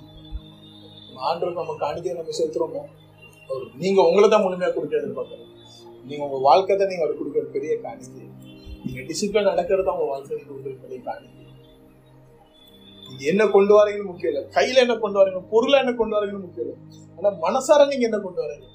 ஆண்டவர் 1.27 1.59
நம்ம 1.59 1.75
காணிக்கை 1.83 2.11
நம்ம 2.17 2.33
செலுத்துறோமோ? 2.39 2.81
அவர் 3.49 3.63
நீங்க 3.83 3.99
உங்களை 4.09 4.27
தான் 4.29 4.43
முழுமையா 4.45 4.69
கொடுக்க 4.73 5.01
எதிர்பார்க்கணும். 5.01 5.53
நீங்க 6.09 6.21
உங்க 6.27 6.39
வாழ்க்கை 6.49 6.75
தான் 6.77 6.91
நீங்க 6.91 7.03
அவர் 7.05 7.19
கொடுக்குற 7.19 7.43
பெரிய 7.55 7.73
காணிக்கை. 7.85 8.25
நீங்க 8.85 9.01
டிசிப்ளின் 9.09 9.49
நடக்கிறது 9.51 9.93
உங்க 9.95 10.05
வாழ்க்கை 10.13 10.37
கொடுக்குற 10.43 10.75
பெரிய 10.83 10.99
காணிக்கை. 11.07 11.36
என்ன 13.21 13.47
கொண்டு 13.47 13.73
வரீங்கன்னு 13.79 14.09
முக்கியம் 14.11 14.33
இல்லை. 14.33 14.49
கையில 14.49 14.75
என்ன 14.75 14.95
கொண்டு 14.95 15.19
வரீங்க? 15.19 15.39
பொருளை 15.39 15.79
என்ன 15.79 15.93
கொண்டு 15.93 16.15
வரீங்கன்னு 16.17 16.45
முக்கியம் 16.45 16.67
இல்லை. 16.67 16.77
ஆனா 17.17 17.29
மனசார 17.29 17.87
நீங்க 17.87 18.05
என்ன 18.05 18.17
கொண்டு 18.17 18.41
வரீங்க? 18.41 18.67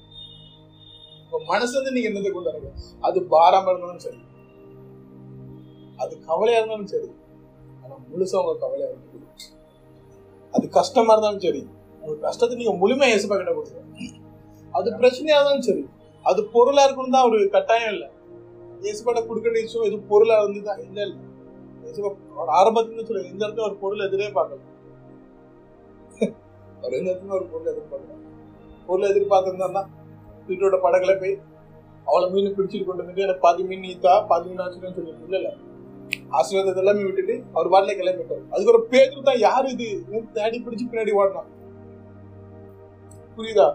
உங்க 1.25 1.45
மனசு 1.53 1.77
வந்து 1.77 1.91
நீங்க 1.91 2.09
என்னத்தை 2.09 2.31
கொண்டு 2.31 2.51
வரீங்க? 2.51 2.71
அது 3.01 3.21
பாரமா 3.21 3.69
இருந்தாலும் 3.69 3.99
சரி. 3.99 4.19
அது 5.97 6.19
கவலையா 6.19 6.59
இருந்தாலும் 6.59 6.87
சரி. 6.87 7.09
ஆனா 7.83 7.95
முழுசா 8.11 8.39
உங்க 8.39 8.59
கவலையா 8.59 8.87
இருக்கு. 8.87 9.19
அது 10.53 10.69
கஷ்டமா 10.69 11.13
இருந்தாலும் 11.13 11.39
சரி. 11.39 11.67
உங்க 12.01 12.15
கஷ்டத்தை 12.15 12.57
நீங்க 12.57 12.85
முழுமையா 12.85 13.11
இயேசுப்பா 13.11 13.37
கிட்ட 13.37 13.51
கொடுத்துருங்க. 13.51 14.19
அது 14.73 14.91
பிரச்சனையா 14.91 15.37
இருந்தாலும் 15.37 15.61
சரி. 15.61 15.87
அது 16.25 16.45
பொருளா 16.45 16.87
இருக்கணும் 16.87 17.09
தான் 17.09 17.27
ஒரு 17.29 17.49
கட்டாயம் 17.49 17.93
இல்லை. 17.93 18.09
இயேசுப்பாட்ட 18.81 19.27
கொடுக்க 19.27 19.49
வேண்டிய 19.49 19.87
இது 19.87 19.99
பொருளா 19.99 20.41
இருந்துதான் 20.41 20.79
இல்லை 20.79 21.03
இல்ல. 21.03 21.15
அவர் 22.35 22.51
ஆரம்பத்துல 22.57 23.05
சொல்ல 23.07 23.23
இந்த 23.29 23.41
இடத்துல 23.45 23.65
ஒரு 23.65 23.77
பொருள் 23.81 24.05
எதிரே 24.07 24.29
பார்க்கலாம் 24.37 24.69
அவர் 26.77 26.95
எந்த 26.97 27.09
இடத்துல 27.11 27.35
ஒரு 27.37 27.45
பொருள் 27.51 27.69
எதிர்பார்க்கலாம் 27.71 28.21
பொருள் 28.89 29.09
எதிர்பார்த்திருந்தா 29.09 29.83
வீட்டோட 30.47 30.77
படகுல 30.85 31.13
போய் 31.19 31.35
அவளை 32.07 32.25
மீன் 32.31 32.55
பிடிச்சிட்டு 32.55 32.87
கொண்டு 32.87 33.03
வந்துட்டு 33.03 33.25
எனக்கு 33.25 33.43
பாதி 33.45 33.63
மீன் 33.63 33.83
நீத்தா 33.83 34.13
பாதி 34.31 34.47
மீன் 34.49 34.63
ஆச்சுன்னு 34.63 34.95
சொல்லிட்டு 34.97 35.27
இல்ல 35.27 35.37
இல்ல 35.41 35.51
ஆசீர்வாதத்தை 36.37 36.81
எல்லாமே 36.83 37.05
விட்டுட்டு 37.05 37.35
அவர் 37.55 37.71
பாட்டில 37.73 37.93
கிளம்பிட்டார் 37.99 38.43
அதுக்கு 38.51 38.71
ஒரு 38.73 38.81
பேரு 38.91 39.23
தான் 39.29 39.39
யாரு 39.43 39.67
இது? 39.75 39.87
தேடி 40.35 40.57
பிடிச்சு 40.65 40.85
பின்னாடி 40.85 41.13
ஓடணும் 41.19 41.49
புரியுதா? 43.35 43.67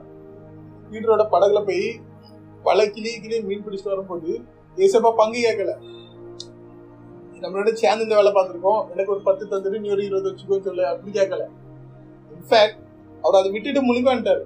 பீட்டரோட 0.90 1.24
படகுல 1.32 1.60
போய் 1.68 1.84
பல 2.64 2.84
கிளி 2.94 3.12
கிளி 3.24 3.36
மீன் 3.48 3.64
பிடிச்சிட்டு 3.64 3.92
வரும்போது 3.92 4.30
ஏசப்பா 4.76 5.10
பங்கு 5.20 5.38
கேட்கல. 5.40 5.72
நம்மளோட 7.42 7.70
சேர்ந்து 7.82 8.04
இந்த 8.06 8.16
வேலை 8.18 8.30
பார்த்துருக்கோம். 8.36 8.82
எனக்கு 8.92 9.12
ஒரு 9.14 9.22
பத்து 9.28 9.44
தந்துட்டு 9.50 9.82
நீ 9.84 9.88
ஒரு 9.96 10.02
இருபது 10.06 10.28
வச்சுக்கோன்னு 10.30 10.66
சொல்லு 10.68 10.84
அப்படின்னு 10.90 11.18
கேட்கல. 11.18 11.44
இன்ஃபேக்ட் 12.34 12.80
அவர் 13.24 13.38
அதை 13.40 13.48
விட்டுட்டு 13.54 13.80
முழுங்கான்ட்டாரு. 13.88 14.42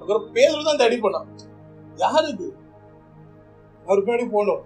அப்புறம் 0.00 0.24
பேதர் 0.34 0.68
தான் 0.70 0.80
தேடி 0.82 0.96
பண்ணான் 1.04 1.28
யார் 2.02 2.28
இது? 2.32 2.48
அவர் 3.86 4.02
பின்னாடி 4.04 4.26
போகணும் 4.34 4.64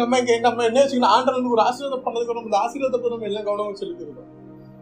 நம்ம 0.00 0.18
இங்க 0.20 0.32
நம்ம 0.46 0.64
என்ன 0.68 0.78
வச்சுக்கணும்? 0.82 1.14
ஆண்டவனுக்கு 1.14 1.54
ஒரு 1.56 1.64
ஆசீர்வாதம் 1.68 2.04
பண்ணதுக்கு 2.04 2.36
நம்ம 2.36 2.50
இந்த 2.50 2.60
ஆசீர்வாதத்தை 2.64 3.08
நம்ம 3.14 3.28
எல்லாம் 3.30 3.46
கவனமும் 3.48 3.80
செலுத்திருக்கோம்? 3.80 4.30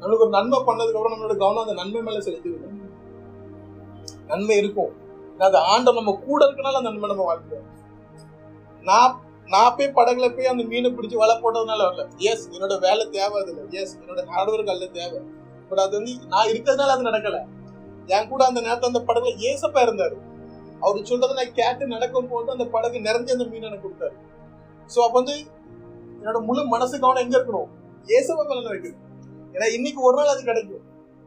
நம்மளுக்கு 0.00 0.24
ஒரு 0.26 0.34
நன்மை 0.36 0.58
பண்ணதுக்கு 0.68 0.98
அப்புறம் 0.98 1.14
நம்மளோட 1.14 1.36
கவனம் 1.42 1.64
அந்த 1.64 1.74
நன்மை 1.80 2.02
மேல 2.08 2.20
செலுத்திருக்கோம். 2.26 2.76
நன்மை 4.30 4.56
இருக்கும். 4.62 4.92
அந்த 5.46 5.58
ஆண்டை 5.72 5.90
நம்ம 5.98 6.12
கூட 6.26 6.40
இருக்கனால 6.46 6.78
அந்த 6.80 6.88
நன்மை 6.90 7.08
நம்ம 7.12 7.24
வாழ்க்கை 7.30 7.58
நான் 8.88 9.14
நான் 9.52 9.74
போய் 9.76 9.94
படகுல 9.98 10.26
போய் 10.34 10.50
அந்த 10.52 10.64
மீனை 10.64 10.90
பிடிச்சி 10.90 11.16
வலை 11.16 11.34
போட்டதுனால 11.42 11.80
வரல. 11.88 12.02
எஸ் 12.30 12.44
என்னோட 12.54 12.74
வேலை 12.78 13.04
தேவை 13.10 13.36
அதுல. 13.42 13.62
எஸ் 13.70 13.94
என்னோட 14.00 14.20
ஹார்ட் 14.26 14.50
ஒர்க் 14.50 14.72
அல்ல 14.74 14.86
தேவை. 14.86 15.20
பட் 15.68 15.78
அது 15.78 15.94
வந்து 15.98 16.12
நான் 16.26 16.50
இருக்கிறதுனால 16.50 16.94
அது 16.96 17.08
நடக்கல. 17.10 17.38
என் 18.06 18.28
கூட 18.28 18.42
அந்த 18.44 18.60
நேரத்தில் 18.60 18.90
அந்த 18.92 19.02
படகுல 19.08 19.32
ஏசப்பா 19.48 19.80
இருந்தாரு. 19.86 20.16
அவர் 20.80 21.08
சொல்றதை 21.10 21.34
நான் 21.40 21.52
கேட்டு 21.52 21.86
நடக்கும் 21.86 22.28
போது 22.28 22.50
அந்த 22.50 22.64
படகு 22.64 22.98
நிறைஞ்ச 22.98 23.30
அந்த 23.36 23.44
மீன் 23.44 23.62
எனக்கு 23.62 23.86
கொடுத்தாரு. 23.88 24.16
ஸோ 24.90 24.98
அப்போ 25.06 25.16
வந்து 25.20 25.34
என்னோட 26.20 26.38
முழு 26.44 26.62
மனசு 26.66 26.94
கவனம் 26.98 27.24
எங்க 27.24 27.36
இருக்கணும்? 27.38 27.68
ஏசப்பா 28.16 28.44
மேல 28.50 28.68
வைக்கணும் 28.72 29.06
ஏன்னா 29.54 29.66
இன்னைக்கு 29.76 30.00
ஒரு 30.02 30.16
நாள் 30.16 30.32
அது 30.34 30.42
கிடைக்கும். 30.44 30.84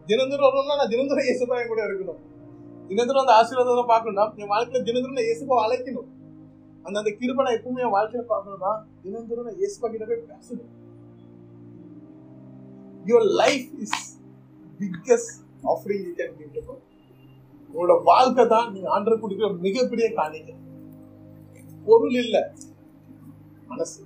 தினந்தோறும் 0.08 0.48
வரணும்னா 0.48 0.76
நான் 0.76 0.92
தினந்தோறும் 0.94 1.30
ஏசப்பா 1.32 1.56
என் 1.62 1.72
கூட 1.74 1.82
இருக்கணும். 1.90 2.20
தினந்தோறும் 2.88 3.24
அந்த 3.26 3.36
ஆசீர்வாதத்தை 3.40 3.86
பார்க்கணும். 3.86 4.34
என் 4.42 4.52
வாழ்க்கையில 4.54 4.84
தினந்தோறும் 4.90 5.20
நான் 5.20 5.30
ஏசப்பா 5.34 5.58
அழைக்கணும். 5.66 6.10
அந்த 6.86 6.96
அந்த 7.00 7.12
கிருபனை 7.20 7.46
நான் 7.46 7.58
எப்பவுமே 7.58 7.84
என் 7.86 7.96
வாழ்க்கையில 7.96 8.24
பார்க்கணும்னா 8.30 8.72
தினந்தோறும் 9.04 9.48
நான் 9.48 9.60
இயேசு 9.62 9.76
கிட்ட 9.84 10.06
போய் 10.06 10.24
பேசணும் 10.32 10.72
your 13.06 13.28
life 13.42 13.70
is 13.86 14.00
biggest 14.80 15.34
offering 15.74 16.04
you 16.08 16.14
can 16.20 16.36
give 16.40 16.54
to 16.58 16.76
உங்களோட 17.70 17.94
வாழ்க்கை 18.04 18.44
தான் 18.48 18.68
நீங்க 18.74 18.90
ஆண்டர் 18.96 19.22
கொடுக்கிற 19.22 19.48
மிகப்பெரிய 19.66 20.08
காணிக்கை. 20.18 20.56
பொருள் 21.86 22.18
இல்ல 22.20 22.38
மனசு. 23.70 24.02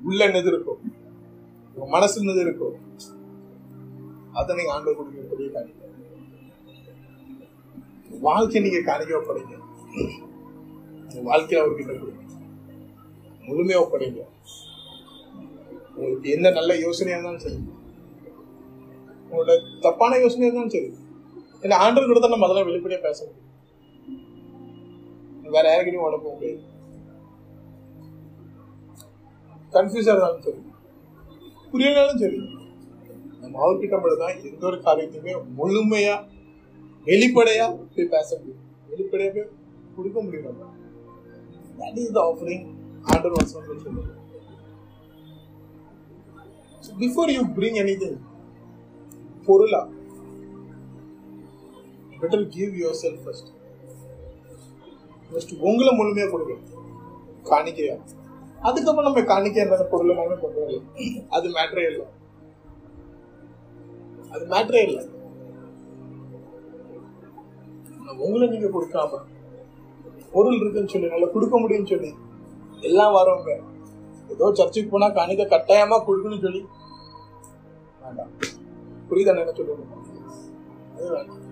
உள்ள 0.00 0.20
என்னது 0.28 0.50
இருக்கும் 0.52 0.82
உங்க 1.74 1.86
மனசு 1.94 2.16
என்னது 2.22 2.42
இருக்கும் 2.44 2.76
அதை 4.38 4.56
நீங்க 4.58 4.72
ஆண்டர் 4.74 4.98
கொடுக்கிற 4.98 5.24
பெரிய 5.32 5.48
காணிக்கை. 5.50 5.82
வாழ்க்கை 8.22 8.60
நீங்க 8.60 8.80
காணிக்க 8.82 9.14
ஒப்படைங்க 11.16 11.28
வாழ்க்கையில 11.30 11.62
அவர்கிட்ட 11.62 11.92
கொடுங்க 11.98 12.22
முழுமையா 13.48 13.80
ஒப்படைங்க. 13.82 14.22
உங்களுக்கு 15.96 16.30
என்ன 16.30 16.50
நல்ல 16.50 16.72
யோசனையா 16.76 17.16
இருந்தாலும் 17.16 17.44
சரி. 17.44 17.58
உங்களோட 19.28 19.52
தப்பான 19.80 20.18
யோசனையா 20.18 20.48
இருந்தாலும் 20.48 20.74
சரி. 20.76 20.88
ஏன்னா 21.62 21.76
ஆண்டர் 21.84 22.08
கூட 22.10 22.20
தான் 22.20 22.34
நம்ம 22.34 22.46
அதெல்லாம் 22.46 22.68
வெளிப்படையா 22.70 23.00
பேச 23.06 23.18
முடியும். 23.26 23.42
வேற 25.54 25.64
யாருக்கிட்டையும் 25.70 26.08
உடம்பு 26.08 26.32
முடியாது. 26.32 26.62
கன்ஃபியூஸா 29.74 30.12
இருந்தாலும் 30.12 30.44
சரி. 30.46 30.60
புரியலனாலும் 31.72 32.22
சரி. 32.24 32.38
நம்ம 33.40 33.58
அவர்கிட்ட 33.64 33.96
மட்டும் 34.02 34.22
தான் 34.24 34.38
எந்த 34.50 34.66
ஒரு 34.66 34.78
காரியத்தையுமே 34.86 35.34
முழுமையா 35.60 36.14
வெளிப்படையா 37.06 37.66
போய் 37.96 38.12
பேச 38.16 38.28
முடியும். 38.38 38.62
வெளிப்படையா 38.90 39.32
போய் 39.36 39.50
கொடுக்க 39.96 40.18
முடியும் 40.22 40.48
நம்ம 40.48 40.72
தட் 41.80 41.98
இஸ் 42.02 42.14
த 42.18 42.20
ஆஃபரிங் 42.30 42.64
ஆண்டர் 43.12 43.34
வாஸ் 43.36 43.52
சொல்லுங்க 43.54 44.14
before 47.02 47.30
you 47.36 47.42
bring 47.56 47.78
any 47.82 47.94
thing 48.02 48.18
பொருளா 49.46 49.82
better 52.20 52.44
give 52.56 52.74
yourself 53.02 53.22
first 53.24 53.50
first 55.30 55.52
உங்களை 55.68 55.90
முழுமையாக 55.96 56.30
கொடுங்க. 56.30 56.54
காணிக்கையா. 57.50 57.96
அதுக்கப்புறம் 58.68 59.08
நம்ம 59.08 59.22
காணிக்கை 59.32 59.60
என்ன 59.62 59.86
பொருள் 59.92 60.12
எல்லாமே 60.12 60.36
கொண்டு 60.40 60.60
வரலாம் 60.60 60.86
அது 61.36 61.46
மேட்ரே 61.56 61.84
இல்லை. 61.90 62.06
அது 64.34 64.44
மேட்ரே 64.52 64.82
இல்லை. 64.88 65.04
உங்களை 68.26 68.46
நீங்க 68.48 68.68
கொடுக்காம 68.76 69.20
பொருள் 70.32 70.58
இருக்குன்னு 70.60 70.88
சொல்லி 70.88 71.08
நல்லா 71.08 71.26
கொடுக்க 71.26 71.60
முடியும்னு 71.60 71.92
சொல்லி. 71.92 72.10
எல்லாம் 72.80 73.14
வரவங்க 73.16 73.52
ஏதோ 74.28 74.46
சர்ச்சுக்கு 74.54 74.90
போனா 74.90 75.08
காணிக்க 75.08 75.44
கட்டாயமா 75.52 75.96
கொடுக்கணும்னு 76.06 76.44
சொல்லி. 76.46 76.62
வேண்டாம். 78.02 78.32
புரியுதா 79.10 79.32
என்ன 79.34 79.54
சொல்லணும் 79.58 79.92
அது 80.96 81.10
வேண்டாம். 81.16 81.42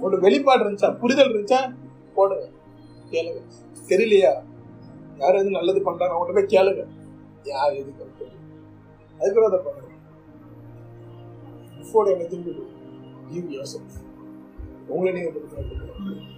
ஒரு 0.00 0.20
வெளிப்பாடு 0.20 0.64
இருந்துச்சா? 0.64 0.98
புரிதல் 0.98 1.32
இருந்துச்சா? 1.32 1.60
போடுங்க 2.14 2.46
கேளுங்க. 3.10 3.40
தெரியலையா? 3.90 4.32
யார் 5.18 5.34
எது 5.34 5.50
நல்லது 5.50 5.82
பண்றாங்க? 5.82 6.14
அவங்க 6.14 6.32
போய் 6.32 6.52
கேளுங்க. 6.54 6.84
யார் 7.44 7.72
எது 7.72 7.94
அதுக்குள்ள 9.20 9.48
அதை 9.50 9.60
பண்ணுங்க 9.66 9.86
பிஃபோர் 11.78 12.08
திரும்பி 12.30 12.52
to 12.52 12.58
do 13.38 13.84
உங்களை 14.88 15.10
நீங்க 15.14 15.30
கொடுக்கணும். 15.30 16.37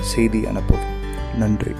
செய்தி 0.00 0.44
அனுப்பவும். 0.44 1.36
நன்றி. 1.36 1.72